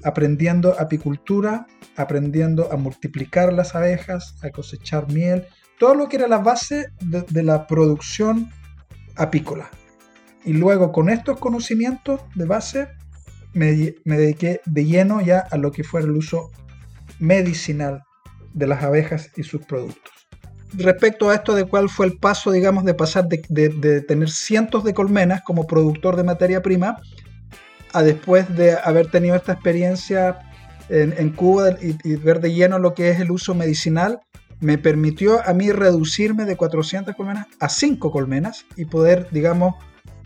aprendiendo 0.04 0.76
apicultura, 0.80 1.68
aprendiendo 1.96 2.72
a 2.72 2.76
multiplicar 2.76 3.54
las 3.54 3.76
abejas, 3.76 4.36
a 4.42 4.50
cosechar 4.50 5.14
miel, 5.14 5.46
todo 5.78 5.94
lo 5.94 6.10
que 6.10 6.18
era 6.18 6.28
la 6.28 6.40
base 6.40 6.88
de, 7.02 7.44
la 7.44 7.68
producción 7.68 8.50
apícola. 9.16 9.70
Y 10.44 10.54
luego 10.54 10.92
con 10.92 11.10
estos 11.10 11.38
conocimientos 11.38 12.22
de 12.34 12.46
base 12.46 12.88
me, 13.54 13.94
me, 14.06 14.18
dediqué 14.18 14.62
de 14.66 14.86
lleno 14.86 15.22
ya 15.22 15.42
a 15.52 15.58
lo 15.58 15.72
que 15.72 15.84
fue 15.84 16.02
el 16.02 16.10
uso 16.10 16.50
medicinal 17.20 18.02
de 18.56 18.66
las 18.66 18.82
abejas 18.82 19.30
y 19.36 19.44
sus 19.44 19.64
productos 19.64 20.15
respecto 20.78 21.30
a 21.30 21.36
esto 21.36 21.56
de 21.56 21.66
cuál 21.66 21.90
fue 21.90 22.06
el 22.06 22.18
paso, 22.18 22.52
digamos, 22.52 22.86
de 22.86 22.94
pasar 22.94 23.28
de, 23.28 24.02
tener 24.02 24.30
cientos 24.30 24.84
de 24.84 24.94
colmenas 24.94 25.42
como 25.42 25.68
productor 25.68 26.16
de 26.16 26.24
materia 26.24 26.62
prima 26.62 27.02
a 27.94 28.04
después 28.04 28.54
de 28.56 28.78
haber 28.84 29.10
tenido 29.10 29.36
esta 29.36 29.54
experiencia 29.54 30.40
en, 30.90 31.30
Cuba 31.32 31.78
y, 31.82 32.16
ver 32.18 32.42
de 32.42 32.54
lleno 32.54 32.78
lo 32.80 32.94
que 32.94 33.10
es 33.10 33.20
el 33.20 33.32
uso 33.32 33.56
medicinal, 33.56 34.20
me 34.60 34.78
permitió 34.78 35.46
a 35.48 35.54
mí 35.54 35.72
reducirme 35.72 36.46
de 36.46 36.56
400 36.56 37.16
colmenas 37.16 37.48
a 37.60 37.70
5 37.70 38.12
colmenas 38.12 38.66
y 38.76 38.86
poder, 38.86 39.28
digamos, 39.32 39.76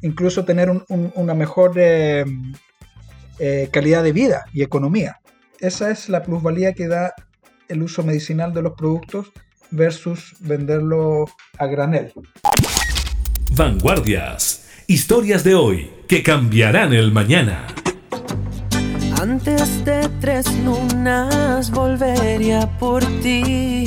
incluso 0.02 0.46
tener 0.46 0.70
una 0.90 1.34
mejor 1.34 1.74
eh, 1.78 2.26
eh, 3.40 3.70
calidad 3.72 4.04
de 4.04 4.12
vida 4.12 4.46
y 4.54 4.64
economía. 4.64 5.20
Esa 5.60 5.92
es 5.92 6.10
la 6.10 6.24
plusvalía 6.24 6.74
que 6.74 6.88
da 6.88 7.14
el 7.68 7.84
uso 7.84 8.04
medicinal 8.04 8.54
de 8.54 8.62
los 8.62 8.74
productos 8.74 9.32
versus 9.72 10.36
venderlo 10.40 11.26
a 11.58 11.66
granel. 11.68 12.12
Vanguardias. 13.52 14.68
Historias 14.88 15.44
de 15.44 15.56
hoy 15.56 15.92
que 16.08 16.24
cambiarán 16.24 16.94
el 16.94 17.12
mañana. 17.12 17.68
Antes 19.22 19.84
de 19.86 20.10
tres 20.22 20.46
lunas 20.64 21.70
volvería 21.72 22.70
por 22.80 23.04
ti. 23.22 23.86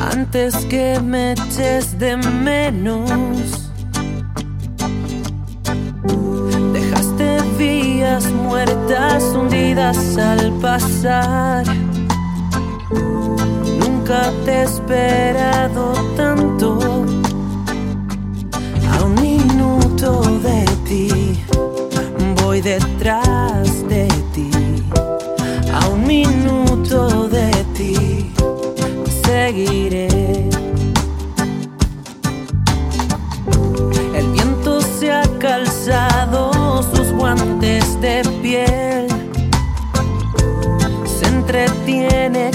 Antes 0.00 0.54
que 0.66 1.00
me 1.00 1.32
eches 1.32 1.98
de 1.98 2.16
menos. 2.16 3.72
Dejaste 6.72 7.38
vías 7.58 8.26
muertas 8.26 9.24
hundidas 9.24 10.16
al 10.16 10.52
pasar 10.60 11.66
nunca 14.06 14.32
te 14.44 14.52
he 14.52 14.62
esperado 14.62 15.92
tanto. 16.16 16.78
A 18.92 19.04
un 19.04 19.14
minuto 19.20 20.22
de 20.42 20.64
ti, 20.88 21.42
voy 22.42 22.60
detrás 22.60 23.86
de 23.88 24.06
ti. 24.32 24.50
A 25.72 25.88
un 25.88 26.06
minuto 26.06 27.28
de 27.28 27.50
ti, 27.74 28.32
seguiré. 29.24 30.08
El 34.14 34.28
viento 34.30 34.80
se 34.80 35.12
ha 35.12 35.24
calzado 35.40 36.82
sus 36.94 37.10
guantes 37.12 38.00
de 38.00 38.22
piel. 38.40 39.08
Se 41.18 41.26
entretiene 41.26 42.50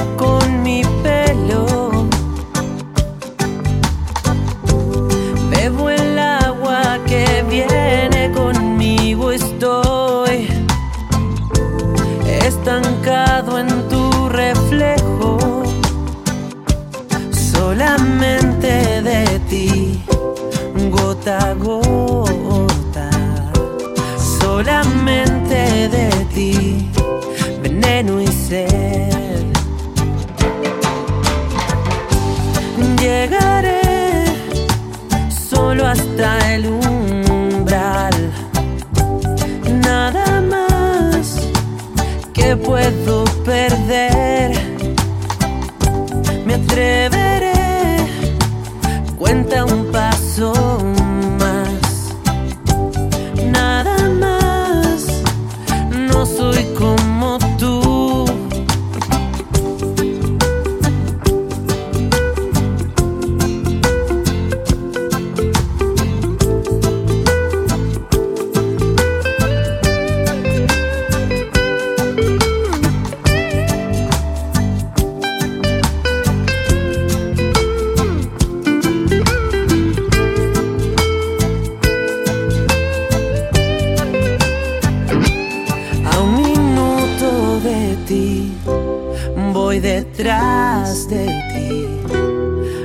detrás 90.21 91.09
de 91.09 91.25
ti. 91.51 91.87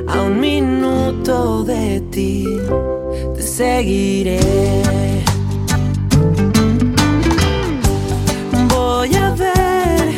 A 0.08 0.22
un 0.22 0.40
minuto 0.40 1.64
de 1.64 2.00
ti, 2.10 2.46
te 3.34 3.42
seguiré. 3.42 4.40
Voy 8.68 9.14
a 9.16 9.30
ver, 9.34 10.14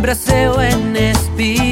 braceo 0.00 0.62
en 0.62 0.96
espiral. 0.96 1.67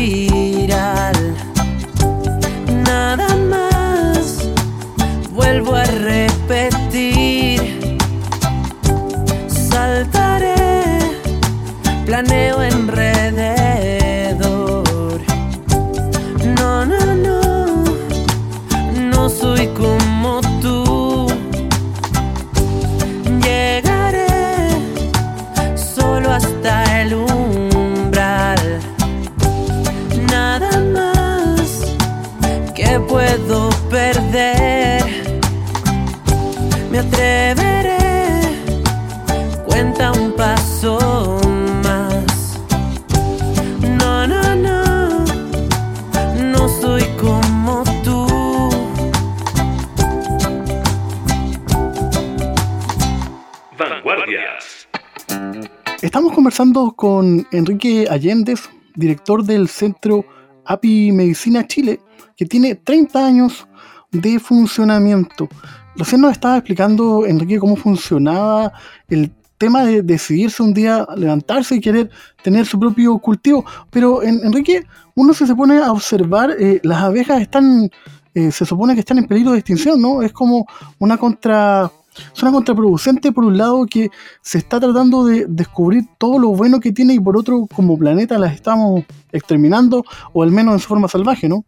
Estamos 56.17 56.33
conversando 56.33 56.93
con 56.93 57.47
Enrique 57.51 58.07
Allendez, 58.09 58.71
director 58.95 59.45
del 59.45 59.69
Centro 59.69 60.25
API 60.65 61.13
Medicina 61.13 61.67
Chile, 61.67 62.01
que 62.35 62.47
tiene 62.47 62.75
30 62.75 63.27
años 63.27 63.69
de 64.13 64.39
funcionamiento. 64.39 65.47
Recién 65.95 66.23
nos 66.23 66.33
estaba 66.33 66.57
explicando, 66.57 67.27
Enrique, 67.27 67.59
cómo 67.59 67.77
funcionaba 67.77 68.73
el 69.09 69.31
tema 69.59 69.85
de 69.85 70.01
decidirse 70.01 70.63
un 70.63 70.73
día 70.73 71.07
levantarse 71.19 71.75
y 71.75 71.81
querer 71.83 72.09
tener 72.43 72.65
su 72.65 72.81
propio 72.81 73.19
cultivo. 73.19 73.67
Pero, 73.91 74.23
en- 74.23 74.41
Enrique, 74.43 74.87
uno 75.17 75.35
si 75.35 75.47
se 75.47 75.55
pone 75.55 75.77
a 75.77 75.93
observar, 75.93 76.57
eh, 76.59 76.81
las 76.83 77.03
abejas 77.03 77.43
están, 77.43 77.91
eh, 78.33 78.51
se 78.51 78.65
supone 78.65 78.95
que 78.95 79.01
están 79.01 79.19
en 79.19 79.27
peligro 79.27 79.53
de 79.53 79.59
extinción, 79.59 80.01
¿no? 80.01 80.23
Es 80.23 80.33
como 80.33 80.67
una 80.99 81.19
contra... 81.19 81.93
Es 82.35 82.43
una 82.43 82.53
contraproducente 82.53 83.33
por 83.33 83.45
un 83.45 83.59
lado 83.59 83.87
que 83.87 84.11
se 84.43 84.59
está 84.59 84.81
tratando 84.81 85.25
de 85.25 85.47
descubrir 85.49 86.05
todo 86.19 86.39
lo 86.39 86.49
bueno 86.49 86.81
que 86.81 86.93
tiene 86.93 87.15
y 87.15 87.21
por 87.21 87.37
otro 87.37 87.67
como 87.75 87.99
planeta 87.99 88.39
las 88.39 88.55
estamos 88.55 89.05
exterminando 89.33 90.05
o 90.33 90.43
al 90.43 90.51
menos 90.51 90.75
en 90.75 90.81
su 90.81 90.89
forma 90.89 91.09
salvaje, 91.09 91.49
¿no? 91.49 91.65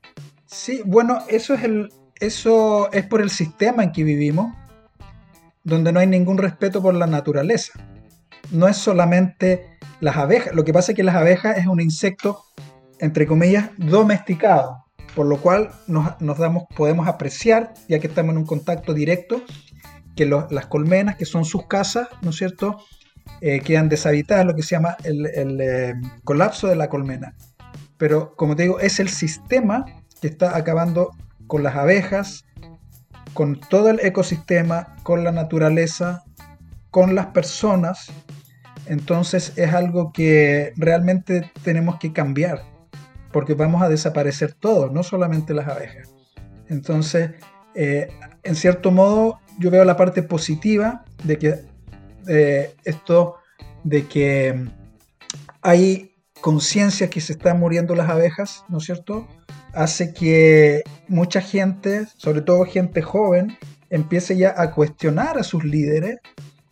Sí, 0.47 0.81
bueno, 0.87 1.19
eso 1.29 1.55
es 1.55 1.65
el, 1.65 1.91
eso 2.21 2.91
es 2.93 3.07
por 3.07 3.21
el 3.21 3.31
sistema 3.31 3.85
en 3.85 3.93
que 3.93 4.03
vivimos, 4.03 4.55
donde 5.63 5.93
no 5.93 6.01
hay 6.01 6.07
ningún 6.07 6.39
respeto 6.39 6.83
por 6.83 6.95
la 6.95 7.07
naturaleza. 7.07 7.79
No 8.51 8.67
es 8.67 8.77
solamente 8.77 9.79
las 10.01 10.17
abejas. 10.17 10.55
Lo 10.55 10.65
que 10.65 10.73
pasa 10.73 10.93
es 10.93 10.97
que 10.97 11.05
las 11.05 11.17
abejas 11.17 11.59
es 11.59 11.67
un 11.67 11.81
insecto, 11.81 12.43
entre 12.99 13.27
comillas, 13.27 13.71
domesticado, 13.77 14.87
por 15.15 15.27
lo 15.27 15.37
cual 15.39 15.71
nos, 15.87 16.21
nos 16.21 16.39
damos, 16.39 16.65
podemos 16.75 17.07
apreciar, 17.09 17.75
ya 17.89 17.99
que 17.99 18.07
estamos 18.07 18.33
en 18.33 18.39
un 18.39 18.47
contacto 18.47 18.95
directo, 18.95 19.43
que 20.19 20.27
lo- 20.27 20.49
las 20.51 20.67
colmenas, 20.67 21.15
que 21.17 21.25
son 21.25 21.45
sus 21.45 21.67
casas, 21.67 22.09
¿no 22.23 22.31
es 22.31 22.37
cierto?, 22.37 22.79
Eh, 23.43 23.61
quedan 23.61 23.91
deshabitadas, 23.91 24.47
lo 24.47 24.55
que 24.55 24.63
se 24.63 24.75
llama 24.75 24.97
el, 25.05 25.27
el, 25.27 25.61
eh, 25.61 25.95
colapso 26.25 26.67
de 26.67 26.77
la 26.77 26.89
colmena. 26.89 27.35
Pero, 27.99 28.35
como 28.37 28.57
te 28.57 28.63
digo, 28.63 28.81
es 28.81 29.01
el 29.01 29.11
sistema 29.11 29.85
que 30.21 30.29
está 30.29 30.57
acabando 30.57 31.11
con 31.47 31.63
las 31.63 31.77
abejas, 31.77 32.47
con 33.35 33.61
todo 33.61 33.91
el 33.91 34.01
ecosistema, 34.01 34.97
con 35.03 35.25
la 35.25 35.31
naturaleza, 35.31 36.25
con 36.91 37.15
las 37.15 37.27
personas. 37.27 38.11
Entonces 38.87 39.53
es 39.57 39.75
algo 39.75 40.11
que 40.13 40.73
realmente 40.77 41.53
tenemos 41.63 41.99
que 41.99 42.15
cambiar, 42.15 42.63
porque 43.31 43.53
vamos 43.53 43.83
a 43.83 43.91
desaparecer 43.91 44.55
todos, 44.55 44.91
no 44.91 45.03
solamente 45.03 45.53
las 45.53 45.69
abejas. 45.69 46.09
Entonces, 46.71 47.33
eh, 47.75 48.09
en 48.43 48.55
cierto 48.55 48.91
modo, 48.91 49.39
yo 49.59 49.71
veo 49.71 49.85
la 49.85 49.97
parte 49.97 50.23
positiva 50.23 51.05
de 51.25 51.39
que 51.39 51.55
eh, 52.29 52.75
esto, 52.85 53.37
de 53.85 54.07
que 54.07 54.69
hay 55.63 56.15
conciencia 56.41 57.11
que 57.11 57.21
se 57.21 57.33
están 57.33 57.59
muriendo 57.59 57.95
las 57.95 58.09
abejas, 58.09 58.65
¿no 58.69 58.79
es 58.79 58.85
cierto? 58.85 59.27
Hace 59.75 60.15
que 60.15 60.83
mucha 61.09 61.41
gente, 61.41 62.07
sobre 62.17 62.43
todo 62.43 62.65
gente 62.65 63.03
joven, 63.03 63.59
empiece 63.91 64.37
ya 64.37 64.55
a 64.57 64.73
cuestionar 64.73 65.39
a 65.39 65.43
sus 65.43 65.65
líderes 65.65 66.19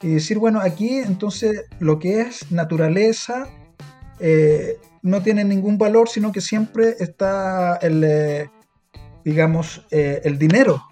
y 0.01 0.15
decir, 0.15 0.39
bueno, 0.39 0.61
aquí 0.61 0.99
entonces 0.99 1.65
lo 1.81 1.99
que 1.99 2.21
es 2.21 2.51
naturaleza 2.53 3.49
eh, 4.21 4.79
no 5.03 5.23
tiene 5.23 5.45
ningún 5.45 5.79
valor, 5.79 6.09
sino 6.09 6.33
que 6.33 6.41
siempre 6.41 6.95
está 7.01 7.77
el, 7.77 8.05
eh, 8.05 8.51
digamos, 9.25 9.85
el 9.91 10.39
dinero 10.39 10.83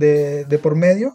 de, 0.00 0.60
por 0.62 0.74
medio 0.74 1.14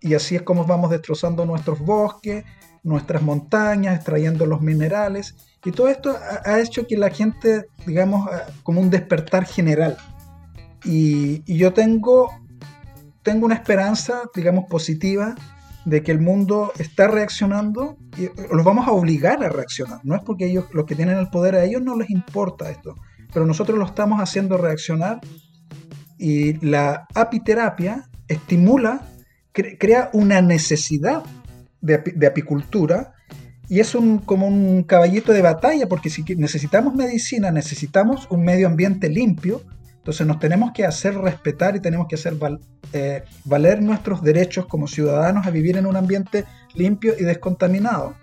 y 0.00 0.14
así 0.14 0.34
es 0.34 0.42
como 0.42 0.64
vamos 0.64 0.90
destrozando 0.90 1.46
nuestros 1.46 1.78
bosques, 1.78 2.44
nuestras 2.82 3.22
montañas, 3.22 3.94
extrayendo 3.94 4.46
los 4.46 4.60
minerales. 4.60 5.36
Y 5.64 5.70
todo 5.70 5.88
esto 5.88 6.16
ha, 6.44 6.58
hecho 6.58 6.86
que 6.88 6.96
la 6.96 7.10
gente, 7.10 7.66
digamos, 7.86 8.28
ah, 8.32 8.46
como 8.64 8.80
un 8.80 8.90
despertar 8.90 9.46
general. 9.46 9.96
Y, 10.84 11.44
y 11.46 11.56
yo 11.56 11.72
tengo, 11.72 12.32
tengo 13.22 13.46
una 13.46 13.54
esperanza, 13.54 14.22
digamos, 14.34 14.64
positiva 14.68 15.36
de 15.84 16.02
que 16.02 16.10
el 16.10 16.20
mundo 16.20 16.72
está 16.78 17.06
reaccionando 17.06 17.96
y 18.16 18.28
los 18.52 18.64
vamos 18.64 18.88
a 18.88 18.92
obligar 18.92 19.44
a 19.44 19.48
reaccionar. 19.48 20.00
No 20.02 20.16
es 20.16 20.22
porque 20.22 20.46
ellos, 20.46 20.66
los 20.72 20.84
que 20.86 20.96
tienen 20.96 21.18
el 21.18 21.28
poder, 21.28 21.54
a 21.54 21.64
ellos 21.64 21.82
no 21.82 21.96
les 21.96 22.10
importa 22.10 22.70
esto, 22.70 22.96
pero 23.32 23.46
nosotros 23.46 23.78
lo 23.78 23.84
estamos 23.84 24.20
haciendo 24.20 24.56
reaccionar 24.56 25.20
y 26.18 26.54
la 26.64 27.06
apiterapia 27.14 28.08
estimula, 28.28 29.02
cre- 29.54 29.76
crea 29.78 30.10
una 30.12 30.40
necesidad 30.40 31.22
de, 31.80 31.98
de 31.98 32.26
apicultura 32.26 33.14
y 33.68 33.80
es 33.80 33.94
un, 33.94 34.18
como 34.18 34.46
un 34.46 34.82
caballito 34.82 35.32
de 35.32 35.42
batalla 35.42 35.86
porque 35.88 36.10
si 36.10 36.22
necesitamos 36.36 36.94
medicina, 36.94 37.50
necesitamos 37.50 38.26
un 38.30 38.44
medio 38.44 38.66
ambiente 38.66 39.08
limpio, 39.08 39.62
Entonces 40.02 40.26
nos 40.26 40.40
tenemos 40.40 40.72
que 40.72 40.84
hacer 40.84 41.14
respetar 41.14 41.76
y 41.76 41.80
tenemos 41.80 42.08
que 42.08 42.16
hacer 42.16 42.34
eh, 42.92 43.22
valer 43.44 43.80
nuestros 43.80 44.20
derechos 44.20 44.66
como 44.66 44.88
ciudadanos 44.88 45.46
a 45.46 45.50
vivir 45.50 45.76
en 45.76 45.86
un 45.86 45.96
ambiente 45.96 46.44
limpio 46.74 47.14
y 47.18 47.22
descontaminado. 47.22 48.16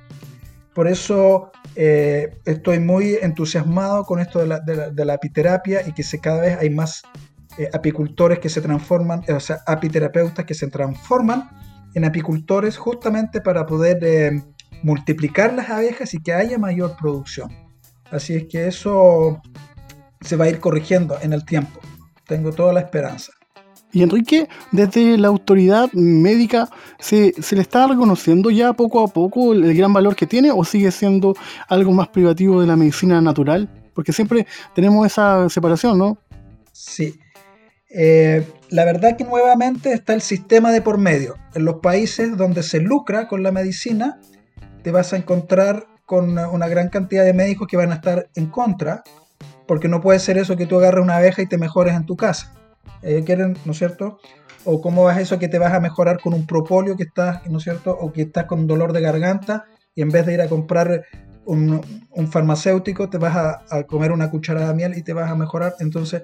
Por 0.76 0.90
eso 0.90 1.52
eh, 1.76 2.36
estoy 2.46 2.80
muy 2.80 3.18
entusiasmado 3.22 4.04
con 4.04 4.20
esto 4.20 4.40
de 4.40 4.48
la, 4.48 4.60
de 4.60 5.06
la, 5.06 5.14
apiterapia 5.14 5.88
y 5.88 5.94
que 5.94 6.04
se, 6.04 6.20
cada 6.20 6.42
vez 6.42 6.58
hay 6.60 6.70
más 6.70 7.02
eh, 7.60 7.70
apicultores 7.74 8.40
que 8.40 8.48
se 8.48 8.62
transforman, 8.62 9.22
o 9.28 9.40
sea, 9.42 9.60
apiterapeutas 9.68 10.46
que 10.46 10.54
se 10.54 10.68
transforman 10.68 11.50
en 11.94 12.06
apicultores 12.06 12.78
justamente 12.78 13.42
para 13.42 13.66
poder 13.66 14.44
multiplicar 14.82 15.54
las 15.54 15.70
abejas 15.70 16.14
y 16.14 16.24
que 16.24 16.32
haya 16.32 16.58
mayor 16.58 16.96
producción. 16.96 17.52
Así 18.12 18.34
es 18.34 18.46
que 18.48 18.68
eso 18.68 19.42
se 20.22 20.38
va 20.38 20.46
a 20.46 20.50
ir 20.50 20.62
corrigiendo 20.62 21.18
en 21.22 21.34
el 21.34 21.44
tiempo. 21.44 21.82
Tengo 22.26 22.54
toda 22.54 22.72
la 22.72 22.80
esperanza. 22.80 23.34
Y 23.92 24.04
Enrique, 24.04 24.48
desde 24.72 25.18
la 25.18 25.28
autoridad 25.28 25.92
médica, 25.92 26.70
¿se, 26.98 27.34
le 27.52 27.62
está 27.62 27.88
reconociendo 27.88 28.52
ya 28.52 28.72
poco 28.72 29.04
a 29.04 29.08
poco 29.08 29.52
el, 29.52 29.74
gran 29.76 29.92
valor 29.92 30.16
que 30.16 30.28
tiene 30.28 30.52
o 30.52 30.64
sigue 30.64 30.92
siendo 30.92 31.36
algo 31.68 31.92
más 31.92 32.08
privativo 32.08 32.62
de 32.62 32.68
la 32.68 32.78
medicina 32.78 33.20
natural? 33.20 33.68
Porque 33.94 34.14
siempre 34.14 34.48
tenemos 34.76 35.06
esa 35.06 35.50
separación, 35.50 35.98
¿no? 35.98 36.18
Sí. 36.72 37.20
Eh, 37.90 38.46
la 38.70 38.86
verdad 38.86 39.18
que 39.18 39.24
nuevamente 39.24 39.94
está 39.94 40.14
el 40.14 40.22
sistema 40.22 40.72
de 40.72 40.82
por 40.82 40.98
medio. 40.98 41.36
En 41.56 41.66
los 41.66 41.78
países 41.78 42.38
donde 42.38 42.64
se 42.64 42.80
lucra 42.80 43.28
con 43.28 43.44
la 43.44 43.52
medicina, 43.52 44.20
te 44.84 44.92
vas 44.92 45.14
a 45.14 45.18
encontrar 45.18 45.88
con 46.06 46.38
una 46.38 46.68
gran 46.68 46.90
cantidad 46.90 47.24
de 47.24 47.34
médicos 47.34 47.68
que 47.68 47.78
van 47.78 47.92
a 47.92 47.96
estar 47.96 48.30
en 48.36 48.48
contra 48.48 49.04
porque 49.70 49.88
no 49.88 50.02
puede 50.02 50.18
ser 50.18 50.40
eso 50.40 50.58
que 50.58 50.66
tú 50.66 50.80
agarres 50.80 51.04
una 51.04 51.18
abeja 51.18 51.44
y 51.44 51.46
te 51.46 51.60
mejores 51.60 51.94
en 51.94 52.08
tu 52.08 52.18
casa. 52.18 52.56
Eh, 53.04 53.22
quieren, 53.24 53.56
¿no 53.66 53.74
es 53.74 53.78
cierto? 53.78 54.18
O 54.66 54.82
cómo 54.82 55.04
vas 55.04 55.20
eso 55.20 55.38
que 55.38 55.48
te 55.48 55.60
vas 55.60 55.74
a 55.74 55.80
mejorar 55.80 56.20
con 56.20 56.34
un 56.34 56.48
propóleo 56.48 56.98
que 56.98 57.04
estás, 57.04 57.48
¿no 57.48 57.60
es 57.60 57.66
cierto? 57.66 57.96
O 57.96 58.12
que 58.12 58.24
estás 58.24 58.46
con 58.46 58.66
dolor 58.66 58.94
de 58.94 59.02
garganta 59.02 59.66
y 59.94 60.02
en 60.02 60.10
vez 60.10 60.26
de 60.26 60.34
ir 60.34 60.42
a 60.42 60.48
comprar 60.48 61.06
un, 61.46 61.84
farmacéutico 62.32 63.12
te 63.12 63.20
vas 63.20 63.62
a, 63.70 63.84
comer 63.84 64.12
una 64.12 64.32
cucharada 64.32 64.70
de 64.70 64.74
miel 64.74 64.98
y 64.98 65.04
te 65.04 65.14
vas 65.14 65.30
a 65.30 65.36
mejorar. 65.36 65.76
Entonces 65.80 66.24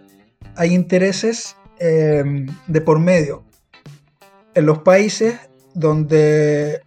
hay 0.55 0.73
intereses 0.73 1.55
em, 1.79 2.47
de 2.67 2.81
por 2.81 2.99
medio. 2.99 3.43
En 4.53 4.65
los 4.65 4.79
países 4.79 5.35
donde 5.73 6.81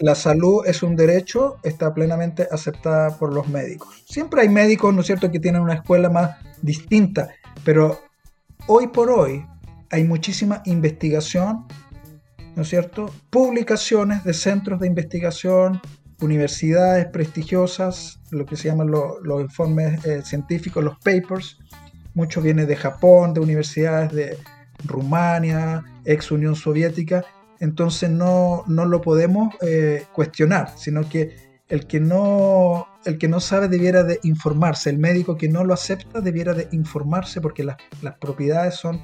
la 0.00 0.16
salud 0.16 0.66
es 0.66 0.82
un 0.82 0.96
derecho, 0.96 1.58
está 1.62 1.94
plenamente 1.94 2.48
aceptada 2.50 3.16
por 3.18 3.32
los 3.32 3.48
médicos. 3.48 4.02
Siempre 4.04 4.42
hay 4.42 4.48
médicos, 4.48 4.92
¿no 4.92 5.00
es 5.00 5.06
cierto?, 5.06 5.30
que 5.30 5.38
tienen 5.38 5.62
una 5.62 5.74
escuela 5.74 6.10
más 6.10 6.36
distinta, 6.60 7.28
pero 7.64 8.00
hoy 8.66 8.88
por 8.88 9.10
hoy 9.10 9.46
hay 9.90 10.02
muchísima 10.04 10.62
investigación, 10.64 11.66
¿no 12.56 12.62
es 12.62 12.68
cierto?, 12.68 13.12
publicaciones 13.30 14.24
de 14.24 14.34
centros 14.34 14.80
de 14.80 14.88
investigación, 14.88 15.80
universidades 16.20 17.06
prestigiosas, 17.06 18.20
lo 18.30 18.46
que 18.46 18.56
se 18.56 18.68
llaman 18.68 18.90
los 18.90 19.40
informes 19.40 20.04
eh, 20.04 20.22
científicos, 20.24 20.82
los 20.82 20.98
papers. 20.98 21.58
Mucho 22.14 22.40
viene 22.40 22.66
de 22.66 22.76
Japón, 22.76 23.34
de 23.34 23.40
universidades 23.40 24.12
de 24.12 24.38
Rumania, 24.84 25.84
ex 26.04 26.30
Unión 26.30 26.56
Soviética, 26.56 27.24
entonces 27.62 28.10
no, 28.10 28.64
lo 28.66 29.00
podemos 29.00 29.54
eh, 29.62 30.04
cuestionar, 30.12 30.72
sino 30.76 31.08
que 31.08 31.52
el 31.68 31.86
que, 31.86 32.00
no, 32.00 32.88
el 33.04 33.18
que 33.18 33.28
no 33.28 33.38
sabe 33.38 33.68
debiera 33.68 34.02
de 34.02 34.18
informarse, 34.24 34.90
el 34.90 34.98
médico 34.98 35.36
que 35.36 35.48
no 35.48 35.64
lo 35.64 35.72
acepta 35.72 36.20
debiera 36.20 36.54
de 36.54 36.68
informarse 36.72 37.40
porque 37.40 37.62
las, 37.62 37.76
propiedades 38.20 38.74
son 38.74 39.00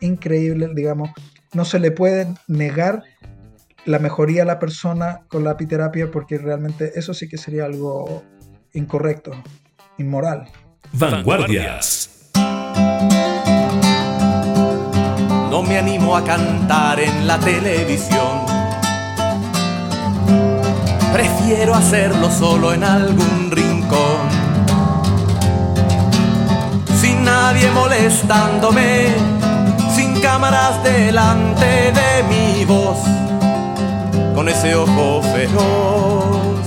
increíbles, 0.00 0.70
digamos, 0.74 1.10
no 1.54 1.64
se 1.64 1.80
le 1.80 1.90
puede 1.90 2.28
negar 2.48 3.02
la 3.86 3.98
mejoría 3.98 4.42
a 4.42 4.46
la 4.46 4.58
persona 4.58 5.22
con 5.28 5.42
la 5.42 5.52
apiterapia 5.52 6.10
porque 6.10 6.36
realmente 6.36 6.92
eso 6.94 7.14
sí 7.14 7.28
que 7.28 7.38
sería 7.38 7.64
algo 7.64 8.22
incorrecto, 8.74 9.32
inmoral. 9.96 10.48
Vanguardias. 10.92 12.11
Me 15.66 15.78
animo 15.78 16.16
a 16.16 16.24
cantar 16.24 17.00
en 17.00 17.26
la 17.26 17.38
televisión. 17.38 18.46
Prefiero 21.12 21.74
hacerlo 21.74 22.30
solo 22.30 22.72
en 22.72 22.84
algún 22.84 23.50
rincón. 23.50 24.28
Sin 27.00 27.24
nadie 27.24 27.70
molestándome, 27.70 29.08
sin 29.94 30.20
cámaras 30.20 30.82
delante 30.82 31.92
de 31.92 32.22
mi 32.28 32.64
voz, 32.64 32.98
con 34.34 34.48
ese 34.48 34.74
ojo 34.74 35.22
feroz. 35.22 36.66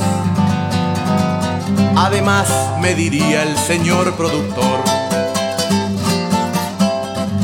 Además, 1.95 2.47
me 2.81 2.93
diría 2.93 3.43
el 3.43 3.57
señor 3.57 4.13
productor 4.15 4.94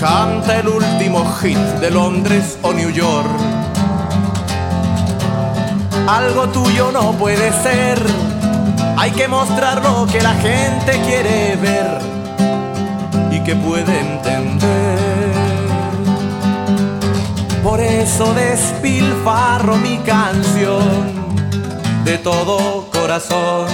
Canta 0.02 0.58
el 0.58 0.68
último 0.68 1.24
hit 1.40 1.60
de 1.80 1.92
Londres 1.92 2.58
o 2.64 2.74
New 2.74 2.90
York. 2.90 3.30
Algo 6.08 6.50
tuyo 6.50 6.92
no 6.92 7.12
puede 7.12 7.52
ser. 7.62 8.02
Hay 8.98 9.12
que 9.12 9.28
mostrar 9.28 9.84
lo 9.84 10.08
que 10.08 10.20
la 10.20 10.34
gente 10.34 11.00
quiere 11.06 11.56
ver 11.58 12.00
y 13.30 13.42
que 13.42 13.56
puede 13.56 14.00
entender. 14.00 14.98
Por 17.64 17.80
eso 17.80 18.34
despilfarro 18.34 19.76
mi 19.78 19.98
canción 20.00 21.14
de 22.06 22.18
todo 22.18 22.90
corazón 22.92 23.68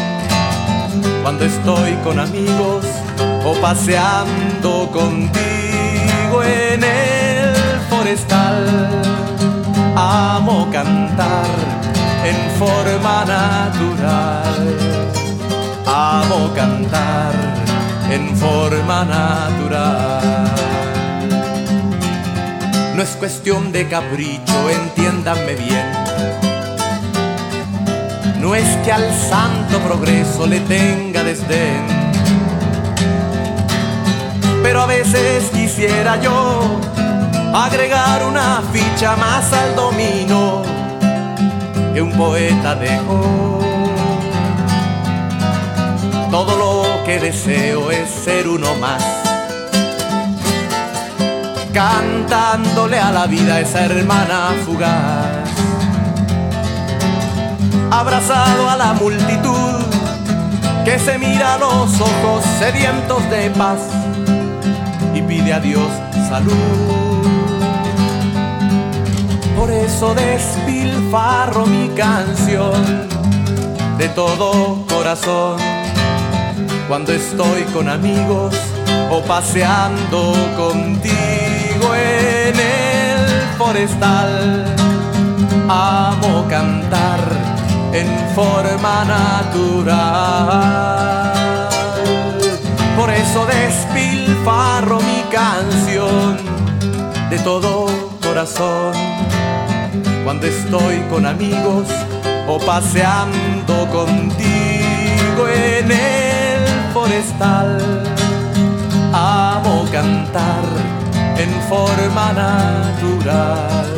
cuando 1.22 1.46
estoy 1.46 1.94
con 2.04 2.20
amigos 2.20 2.84
o 3.46 3.54
paseando 3.62 4.90
contigo 4.92 5.77
en 6.48 6.84
el 6.84 7.56
forestal. 7.90 8.66
Amo 9.96 10.70
cantar 10.72 11.52
en 12.26 12.38
forma 12.58 13.26
natural. 13.26 14.56
Amo 15.86 16.52
cantar 16.56 17.34
en 18.12 18.36
forma 18.36 19.06
natural. 19.06 20.22
No 22.96 23.02
es 23.04 23.10
cuestión 23.18 23.72
de 23.72 23.88
capricho, 23.88 24.70
entiéndanme 24.70 25.54
bien. 25.56 25.92
No 28.40 28.56
es 28.56 28.78
que 28.84 28.92
al 28.92 29.12
santo 29.14 29.80
progreso 29.80 30.48
le 30.48 30.60
tenga 30.62 31.24
desdén 31.24 31.98
pero 34.68 34.82
a 34.82 34.86
veces 34.86 35.50
quisiera 35.78 36.20
yo 36.20 36.80
agregar 37.54 38.26
una 38.26 38.63
ficha 38.74 39.16
más 39.16 39.54
al 39.54 39.76
domino 39.76 40.63
que 41.94 42.02
un 42.02 42.12
poeta 42.13 42.74
dejó. 42.74 43.60
Todo 46.32 46.58
lo 46.58 47.04
que 47.06 47.20
deseo 47.20 47.92
es 47.92 48.10
ser 48.10 48.48
uno 48.48 48.74
más, 48.82 49.04
cantándole 51.72 52.98
a 53.00 53.12
la 53.12 53.28
vida 53.28 53.60
esa 53.60 53.86
hermana 53.86 54.56
fugaz, 54.66 55.48
abrazado 57.92 58.68
a 58.68 58.76
la 58.78 58.94
multitud 58.94 59.86
que 60.84 60.98
se 60.98 61.20
mira 61.20 61.60
los 61.60 62.02
ojos 62.02 62.44
sedientos 62.58 63.30
de 63.30 63.52
paz 63.52 63.97
pide 65.48 65.54
a 65.54 65.60
Dios 65.60 65.88
salud. 66.28 66.54
Por 69.56 69.72
eso 69.72 70.14
despilfarro 70.14 71.66
mi 71.66 71.90
canción 71.90 73.08
de 73.98 74.10
todo 74.10 74.86
corazón 74.88 75.58
cuando 76.88 77.14
estoy 77.14 77.64
con 77.74 77.88
amigos 77.88 78.56
o 79.10 79.22
paseando 79.22 80.34
contigo 80.58 81.96
en 81.96 82.56
el 82.60 83.18
forestal. 83.58 84.66
Amo 85.70 86.46
cantar 86.50 87.20
en 87.94 88.08
forma 88.36 89.06
natural. 89.06 90.18
Por 92.98 93.10
eso 93.12 93.46
despilfarro 93.46 93.97
mi 94.96 95.22
canción 95.32 96.38
de 97.30 97.38
todo 97.40 97.88
corazón. 98.22 98.94
Cuando 100.24 100.48
estoy 100.48 101.00
con 101.10 101.26
amigos 101.26 101.88
o 102.48 102.58
paseando 102.60 103.88
contigo 103.88 105.48
en 105.48 105.92
el 105.92 106.94
forestal. 106.94 108.04
Amo 109.13 109.86
cantar 109.92 110.63
en 111.38 111.50
forma 111.70 112.34
natural. 112.34 113.94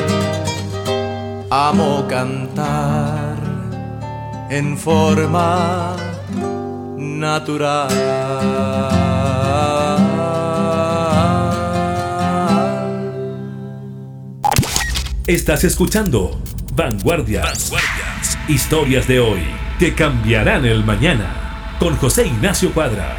Amo 1.50 2.06
cantar 2.08 3.36
en 4.50 4.78
forma 4.78 5.96
natural. 6.98 8.99
Estás 15.30 15.64
escuchando 15.64 16.42
Vanguardias. 16.74 17.72
Historias 18.48 19.08
de 19.08 19.20
hoy 19.20 19.42
que 19.78 19.94
cambiarán 19.94 20.66
el 20.66 20.84
mañana. 20.84 21.76
Con 21.80 21.96
José 21.98 22.26
Ignacio 22.26 22.74
Cuadra. 22.74 23.16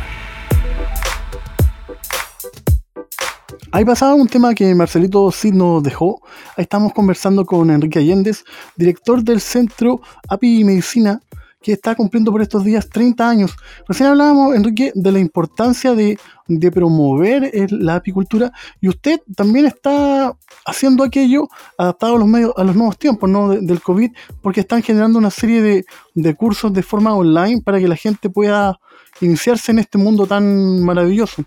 Ahí 3.70 3.84
pasaba 3.84 4.14
un 4.14 4.26
tema 4.26 4.52
que 4.56 4.74
Marcelito 4.74 5.30
Cid 5.30 5.52
nos 5.52 5.84
dejó. 5.84 6.20
Ahí 6.56 6.64
estamos 6.64 6.92
conversando 6.92 7.46
con 7.46 7.70
Enrique 7.70 8.00
Allendez, 8.00 8.42
director 8.74 9.22
del 9.22 9.40
Centro 9.40 10.00
API 10.28 10.64
Medicina, 10.64 11.20
que 11.62 11.72
está 11.72 11.94
cumpliendo 11.94 12.32
por 12.32 12.40
estos 12.40 12.64
días 12.64 12.88
30 12.88 13.28
años. 13.28 13.54
Recién 13.86 14.08
hablábamos, 14.08 14.54
Enrique, 14.54 14.92
de 14.94 15.12
la 15.12 15.18
importancia 15.18 15.94
de, 15.94 16.18
de 16.48 16.70
promover 16.72 17.50
la 17.70 17.96
apicultura 17.96 18.50
y 18.80 18.88
usted 18.88 19.20
también 19.36 19.66
está 19.66 20.34
haciendo 20.64 21.04
aquello 21.04 21.48
adaptado 21.76 22.16
a 22.16 22.18
los 22.18 22.28
medios, 22.28 22.52
a 22.56 22.64
los 22.64 22.74
nuevos 22.74 22.98
tiempos 22.98 23.28
¿no? 23.28 23.50
de- 23.50 23.60
del 23.60 23.82
COVID, 23.82 24.10
porque 24.40 24.60
están 24.60 24.82
generando 24.82 25.18
una 25.18 25.30
serie 25.30 25.60
de, 25.60 25.84
de 26.14 26.34
cursos 26.34 26.72
de 26.72 26.82
forma 26.82 27.14
online 27.14 27.60
para 27.62 27.78
que 27.78 27.88
la 27.88 27.96
gente 27.96 28.30
pueda 28.30 28.78
iniciarse 29.20 29.70
en 29.72 29.80
este 29.80 29.98
mundo 29.98 30.26
tan 30.26 30.82
maravilloso. 30.82 31.44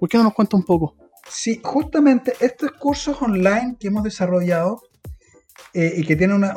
¿Por 0.00 0.08
qué 0.08 0.16
no 0.18 0.24
nos 0.24 0.34
cuenta 0.34 0.56
un 0.56 0.64
poco? 0.64 0.96
Sí, 1.28 1.60
justamente 1.62 2.32
estos 2.40 2.72
cursos 2.72 3.20
online 3.22 3.76
que 3.78 3.86
hemos 3.88 4.02
desarrollado 4.02 4.80
eh, 5.74 5.92
y 5.96 6.04
que 6.04 6.16
tienen 6.16 6.36
una- 6.36 6.56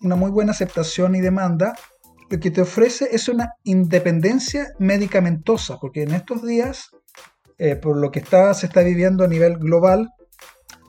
una 0.00 0.16
muy 0.16 0.30
buena 0.30 0.52
aceptación 0.52 1.14
y 1.14 1.20
demanda, 1.20 1.74
lo 2.32 2.40
que 2.40 2.50
te 2.50 2.62
ofrece 2.62 3.10
es 3.12 3.28
una 3.28 3.50
independencia 3.62 4.68
medicamentosa, 4.78 5.76
porque 5.78 6.02
en 6.02 6.14
estos 6.14 6.42
días, 6.42 6.88
eh, 7.58 7.76
por 7.76 7.98
lo 7.98 8.10
que 8.10 8.20
está, 8.20 8.54
se 8.54 8.64
está 8.64 8.80
viviendo 8.80 9.22
a 9.22 9.28
nivel 9.28 9.58
global, 9.58 10.08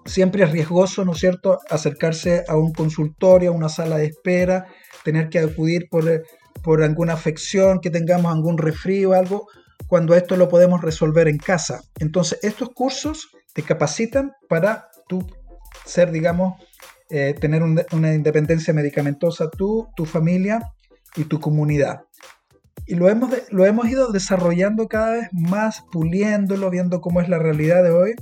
siempre 0.06 0.46
es 0.46 0.52
riesgoso, 0.54 1.04
¿no 1.04 1.12
es 1.12 1.20
cierto?, 1.20 1.60
acercarse 1.70 2.46
a 2.48 2.56
un 2.56 2.72
consultorio, 2.72 3.52
a 3.52 3.54
una 3.54 3.68
sala 3.68 3.98
de 3.98 4.06
espera, 4.06 4.68
tener 5.04 5.28
que 5.28 5.40
acudir 5.40 5.88
por, 5.92 6.08
eh, 6.08 6.22
por 6.64 6.82
alguna 6.82 7.12
afección, 7.12 7.82
que 7.82 7.90
tengamos 7.90 8.34
algún 8.34 8.58
resfrío 8.58 9.10
o 9.10 9.14
algo, 9.14 9.48
cuando 9.88 10.16
esto 10.16 10.38
lo 10.38 10.48
podemos 10.48 10.82
resolver 10.82 11.28
en 11.28 11.40
casa. 11.40 11.82
Entonces, 12.00 12.40
estos 12.42 12.70
cursos 12.70 13.28
te 13.54 13.64
capacitan 13.64 14.32
para 14.48 14.88
tú 15.10 15.28
ser, 15.86 16.10
digamos, 16.12 16.54
eh, 17.10 17.36
tener 17.38 17.64
un- 17.64 17.84
una 17.92 18.14
independencia 18.14 18.74
medicamentosa 18.74 19.50
tú, 19.50 19.90
tu 19.98 20.06
familia 20.06 20.62
y 21.16 21.26
tu 21.26 21.40
comunidad. 21.40 22.02
Y 22.86 22.96
lo 22.96 23.10
hemos, 23.10 23.32
lo 23.50 23.66
hemos 23.66 23.88
ido 23.88 24.12
desarrollando 24.12 24.88
cada 24.88 25.12
vez 25.12 25.30
más, 25.32 25.84
puliéndolo, 25.92 26.70
viendo 26.70 27.00
cómo 27.02 27.22
es 27.22 27.30
la 27.30 27.40
realidad 27.40 27.84
de 27.84 27.92
hoy. 27.92 28.16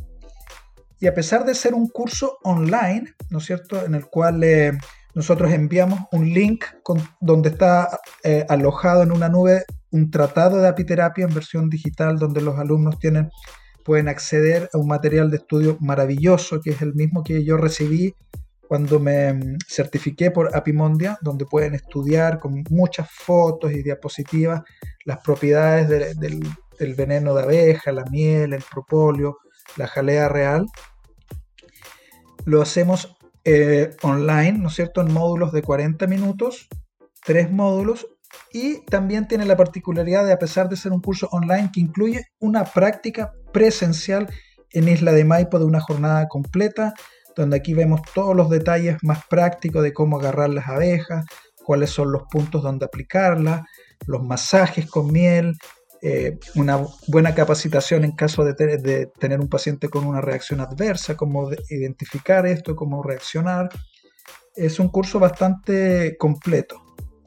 Y 0.99 1.07
a 1.07 1.13
pesar 1.15 1.45
de 1.45 1.55
ser 1.55 1.73
un 1.73 1.87
curso 1.87 2.37
online, 2.43 3.15
¿no 3.29 3.39
es 3.39 3.45
cierto?, 3.45 3.83
en 3.83 3.95
el 3.95 4.05
cual 4.05 4.43
eh, 4.43 4.71
nosotros 5.15 5.51
enviamos 5.51 5.99
un 6.11 6.29
link 6.29 6.63
con- 6.83 7.01
donde 7.19 7.49
está 7.49 7.99
eh, 8.23 8.45
alojado 8.49 9.01
en 9.01 9.11
una 9.11 9.29
nube 9.29 9.63
un 9.93 10.09
tratado 10.09 10.61
de 10.61 10.69
apiterapia 10.69 11.25
en 11.25 11.33
versión 11.33 11.69
digital 11.69 12.17
donde 12.17 12.39
los 12.39 12.57
alumnos 12.57 12.97
tienen, 12.97 13.29
pueden 13.83 14.07
acceder 14.07 14.69
a 14.73 14.77
un 14.77 14.87
material 14.87 15.29
de 15.29 15.37
estudio 15.37 15.77
maravilloso 15.81 16.61
que 16.61 16.69
es 16.69 16.81
el 16.81 16.93
mismo 16.93 17.23
que 17.23 17.43
yo 17.43 17.57
recibí 17.57 18.15
cuando 18.71 19.01
me 19.01 19.33
mm, 19.33 19.57
certifiqué 19.67 20.31
por 20.31 20.55
Apimondia, 20.55 21.17
donde 21.19 21.45
pueden 21.45 21.73
estudiar 21.75 22.39
con 22.39 22.63
muchas 22.69 23.09
fotos 23.11 23.73
y 23.73 23.83
diapositivas 23.83 24.61
las 25.03 25.17
propiedades 25.17 25.89
de- 25.89 26.13
del, 26.15 26.39
del 26.79 26.95
veneno 26.95 27.33
de 27.33 27.43
abeja, 27.43 27.91
la 27.91 28.05
miel, 28.05 28.53
el 28.53 28.63
propóleo, 28.63 29.39
la 29.75 29.87
jalea 29.87 30.29
real. 30.29 30.67
Lo 32.45 32.61
hacemos 32.61 33.13
eh, 33.43 33.89
online, 34.03 34.53
¿no 34.53 34.69
es 34.69 34.75
cierto?, 34.75 35.01
en 35.01 35.11
módulos 35.11 35.51
de 35.51 35.63
40 35.63 36.07
minutos, 36.07 36.69
tres 37.25 37.51
módulos, 37.51 38.07
y 38.53 38.85
también 38.85 39.27
tiene 39.27 39.43
la 39.43 39.57
particularidad 39.57 40.25
de, 40.25 40.31
a 40.31 40.39
pesar 40.39 40.69
de 40.69 40.77
ser 40.77 40.93
un 40.93 41.01
curso 41.01 41.27
online, 41.33 41.71
que 41.73 41.81
incluye 41.81 42.21
una 42.39 42.63
práctica 42.63 43.33
presencial 43.51 44.29
en 44.69 44.87
Isla 44.87 45.11
de 45.11 45.25
Maipo 45.25 45.59
de 45.59 45.65
una 45.65 45.81
jornada 45.81 46.29
completa, 46.29 46.93
donde 47.35 47.57
aquí 47.57 47.73
vemos 47.73 48.01
todos 48.13 48.35
los 48.35 48.49
detalles 48.49 48.97
más 49.03 49.25
prácticos 49.29 49.83
de 49.83 49.93
cómo 49.93 50.19
agarrar 50.19 50.49
las 50.49 50.67
abejas, 50.67 51.25
cuáles 51.63 51.89
son 51.89 52.11
los 52.11 52.23
puntos 52.29 52.63
donde 52.63 52.85
aplicarlas, 52.85 53.61
los 54.07 54.23
masajes 54.23 54.89
con 54.89 55.11
miel, 55.11 55.55
eh, 56.01 56.39
una 56.55 56.79
buena 57.07 57.35
capacitación 57.35 58.03
en 58.03 58.13
caso 58.13 58.43
de, 58.43 58.53
de 58.53 59.05
tener 59.19 59.39
un 59.39 59.47
paciente 59.49 59.87
con 59.87 60.05
una 60.05 60.19
reacción 60.19 60.59
adversa, 60.59 61.15
cómo 61.15 61.49
de- 61.49 61.61
identificar 61.69 62.47
esto, 62.47 62.75
cómo 62.75 63.03
reaccionar. 63.03 63.69
Es 64.55 64.79
un 64.79 64.89
curso 64.89 65.19
bastante 65.19 66.17
completo, 66.17 66.81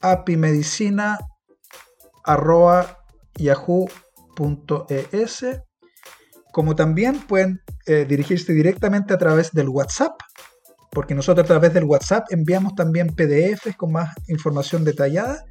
apimedicina 0.00 1.18
como 6.52 6.76
también 6.76 7.20
pueden 7.20 7.60
eh, 7.86 8.04
dirigirse 8.08 8.52
directamente 8.52 9.14
a 9.14 9.18
través 9.18 9.52
del 9.52 9.68
WhatsApp 9.68 10.12
porque 10.90 11.14
nosotros 11.14 11.44
a 11.44 11.48
través 11.48 11.72
del 11.72 11.84
WhatsApp 11.84 12.26
enviamos 12.30 12.74
también 12.74 13.06
PDFs 13.08 13.76
con 13.76 13.92
más 13.92 14.14
información 14.28 14.84
detallada 14.84 15.44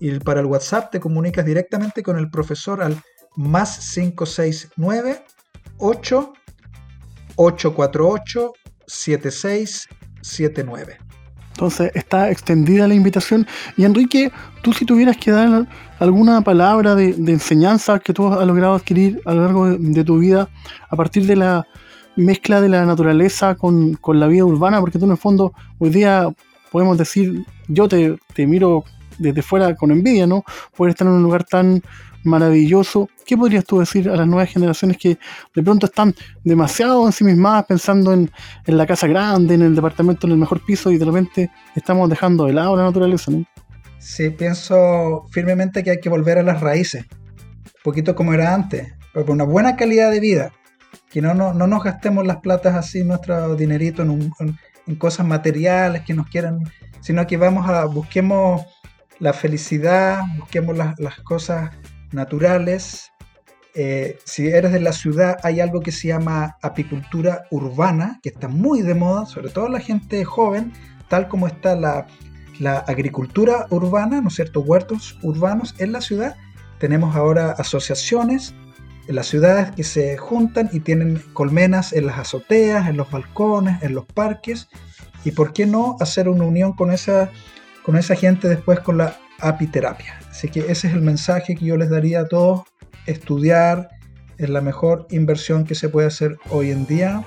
y 0.00 0.18
para 0.18 0.40
el 0.40 0.46
WhatsApp 0.46 0.90
te 0.90 1.00
comunicas 1.00 1.44
directamente 1.44 2.02
con 2.02 2.18
el 2.18 2.30
profesor 2.30 2.82
al 2.82 3.00
más 3.36 3.92
569 3.94 5.22
8 5.78 6.32
848 7.36 8.52
7679 8.86 11.09
Entonces 11.60 11.92
está 11.94 12.30
extendida 12.30 12.88
la 12.88 12.94
invitación. 12.94 13.46
Y 13.76 13.84
Enrique, 13.84 14.32
tú 14.62 14.72
si 14.72 14.86
tuvieras 14.86 15.18
que 15.18 15.30
dar 15.30 15.68
alguna 15.98 16.40
palabra 16.40 16.94
de, 16.94 17.12
de 17.12 17.32
enseñanza 17.32 17.98
que 17.98 18.14
tú 18.14 18.28
has 18.28 18.46
logrado 18.46 18.72
adquirir 18.72 19.20
a 19.26 19.34
lo 19.34 19.42
largo 19.42 19.68
de, 19.68 20.02
tu 20.02 20.18
vida 20.18 20.48
a 20.88 20.96
partir 20.96 21.26
de 21.26 21.36
la 21.36 21.66
mezcla 22.16 22.62
de 22.62 22.70
la 22.70 22.86
naturaleza 22.86 23.56
con, 23.56 23.92
con 23.96 24.18
la 24.18 24.26
vida 24.26 24.46
urbana, 24.46 24.80
porque 24.80 24.98
tú 24.98 25.04
en 25.04 25.10
el 25.10 25.18
fondo 25.18 25.52
hoy 25.78 25.90
día 25.90 26.30
podemos 26.72 26.96
decir, 26.96 27.44
yo 27.68 27.88
te, 27.88 28.16
te 28.32 28.46
miro 28.46 28.84
desde 29.18 29.42
fuera 29.42 29.74
con 29.74 29.90
envidia, 29.90 30.26
¿no? 30.26 30.44
Poder 30.74 30.92
estar 30.92 31.06
en 31.06 31.12
un 31.12 31.22
lugar 31.22 31.44
tan 31.44 31.82
maravilloso. 32.24 33.08
¿Qué 33.26 33.36
podrías 33.36 33.64
tú 33.64 33.78
decir 33.80 34.08
a 34.08 34.16
las 34.16 34.26
nuevas 34.26 34.48
generaciones 34.50 34.96
que 34.98 35.18
de 35.54 35.62
pronto 35.62 35.86
están 35.86 36.14
demasiado 36.44 37.06
ensimismadas 37.06 37.64
pensando 37.66 38.12
en, 38.12 38.30
en 38.66 38.76
la 38.76 38.86
casa 38.86 39.06
grande, 39.06 39.54
en 39.54 39.62
el 39.62 39.74
departamento, 39.74 40.26
en 40.26 40.32
el 40.32 40.38
mejor 40.38 40.64
piso 40.64 40.90
y 40.90 40.98
de 40.98 41.04
repente 41.04 41.50
estamos 41.76 42.08
dejando 42.10 42.44
de 42.46 42.52
lado 42.52 42.76
la 42.76 42.84
naturaleza, 42.84 43.30
¿no? 43.30 43.44
Sí, 43.98 44.30
pienso 44.30 45.24
firmemente 45.30 45.82
que 45.84 45.90
hay 45.90 46.00
que 46.00 46.08
volver 46.08 46.38
a 46.38 46.42
las 46.42 46.60
raíces, 46.60 47.04
un 47.10 47.82
poquito 47.84 48.14
como 48.14 48.32
era 48.34 48.54
antes, 48.54 48.94
pero 49.12 49.26
por 49.26 49.34
una 49.34 49.44
buena 49.44 49.76
calidad 49.76 50.10
de 50.10 50.20
vida, 50.20 50.52
que 51.10 51.20
no, 51.20 51.34
no, 51.34 51.52
no 51.54 51.66
nos 51.66 51.82
gastemos 51.84 52.26
las 52.26 52.38
platas 52.38 52.74
así, 52.74 53.04
nuestro 53.04 53.54
dinerito 53.56 54.02
en, 54.02 54.10
un- 54.10 54.32
en- 54.40 54.58
en 54.86 54.94
cosas 54.96 55.26
materiales 55.26 56.02
que 56.02 56.14
nos 56.14 56.26
quieran, 56.28 56.60
sino 57.00 57.26
que 57.26 57.36
vamos 57.36 57.68
a, 57.68 57.84
busquemos 57.84 58.62
la 59.18 59.32
felicidad, 59.34 60.22
busquemos 60.38 60.76
las, 60.76 60.98
las 60.98 61.20
cosas 61.20 61.70
naturales. 62.12 63.12
Eh, 63.74 64.18
si 64.24 64.48
eres 64.48 64.72
de 64.72 64.80
la 64.80 64.92
ciudad, 64.92 65.36
hay 65.42 65.60
algo 65.60 65.80
que 65.80 65.92
se 65.92 66.08
llama 66.08 66.56
apicultura 66.62 67.44
urbana, 67.50 68.18
que 68.22 68.30
está 68.30 68.48
muy 68.48 68.82
de 68.82 68.94
moda, 68.94 69.26
sobre 69.26 69.50
todo 69.50 69.68
la 69.68 69.80
gente 69.80 70.24
joven, 70.24 70.72
tal 71.08 71.28
como 71.28 71.46
está 71.46 71.76
la 71.76 72.06
la 72.60 72.78
agricultura 72.78 73.66
urbana, 73.70 74.20
¿no 74.20 74.28
es 74.28 74.34
cierto? 74.34 74.60
Huertos 74.60 75.18
urbanos 75.22 75.74
en 75.78 75.92
la 75.92 76.02
ciudad. 76.02 76.36
Tenemos 76.78 77.16
ahora 77.16 77.52
asociaciones 77.52 78.54
en 79.08 79.16
las 79.16 79.26
ciudades 79.26 79.72
que 79.72 79.82
se 79.82 80.18
juntan 80.18 80.68
y 80.70 80.80
tienen 80.80 81.20
colmenas 81.32 81.92
en 81.94 82.06
las 82.06 82.18
azoteas, 82.18 82.86
en 82.86 82.98
los 82.98 83.10
balcones, 83.10 83.82
en 83.82 83.94
los 83.94 84.04
parques. 84.04 84.68
Y 85.24 85.32
por 85.32 85.54
qué 85.54 85.66
no 85.66 85.96
hacer 86.00 86.28
una 86.28 86.44
unión 86.44 86.74
con 86.74 86.92
esa, 86.92 87.30
con 87.82 87.96
esa 87.96 88.14
gente 88.14 88.46
después 88.46 88.80
con 88.80 88.98
la 88.98 89.16
apiterapia. 89.40 90.19
Así 90.30 90.48
que 90.48 90.60
ese 90.60 90.88
es 90.88 90.94
el 90.94 91.02
mensaje 91.02 91.56
que 91.56 91.64
yo 91.64 91.76
les 91.76 91.90
daría 91.90 92.20
a 92.20 92.28
todos. 92.28 92.62
Estudiar 93.06 93.88
es 94.38 94.48
la 94.48 94.60
mejor 94.60 95.08
inversión 95.10 95.64
que 95.64 95.74
se 95.74 95.88
puede 95.88 96.06
hacer 96.06 96.38
hoy 96.50 96.70
en 96.70 96.86
día. 96.86 97.24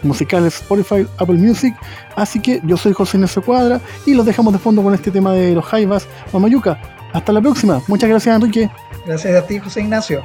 musicales 0.03 0.57
Spotify, 0.57 1.07
Apple 1.18 1.39
Music. 1.39 1.74
Así 2.16 2.41
que 2.41 2.61
yo 2.64 2.76
soy 2.76 2.93
José 2.93 3.18
Ignacio 3.18 3.43
Cuadra 3.43 3.81
y 4.07 4.14
los 4.14 4.26
dejamos 4.26 4.53
de 4.53 4.59
fondo 4.59 4.83
con 4.83 4.95
este 4.95 5.11
tema 5.11 5.33
de 5.33 5.55
los 5.55 5.64
Jaivas, 5.64 6.07
Mamayuca. 6.33 6.81
Hasta 7.12 7.33
la 7.33 7.41
próxima. 7.41 7.83
Muchas 7.89 8.09
gracias, 8.09 8.37
Enrique. 8.37 8.70
Gracias 9.07 9.43
a 9.43 9.47
ti, 9.47 9.59
José 9.59 9.81
Ignacio. 9.81 10.22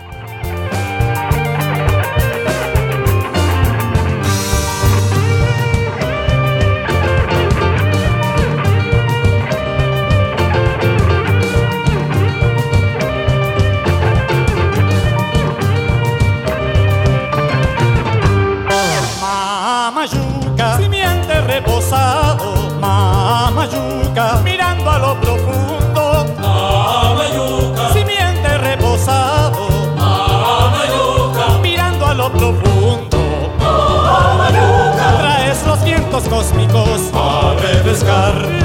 Cósmicos. 36.45 37.11
A 37.13 37.55
refrescar 37.55 38.64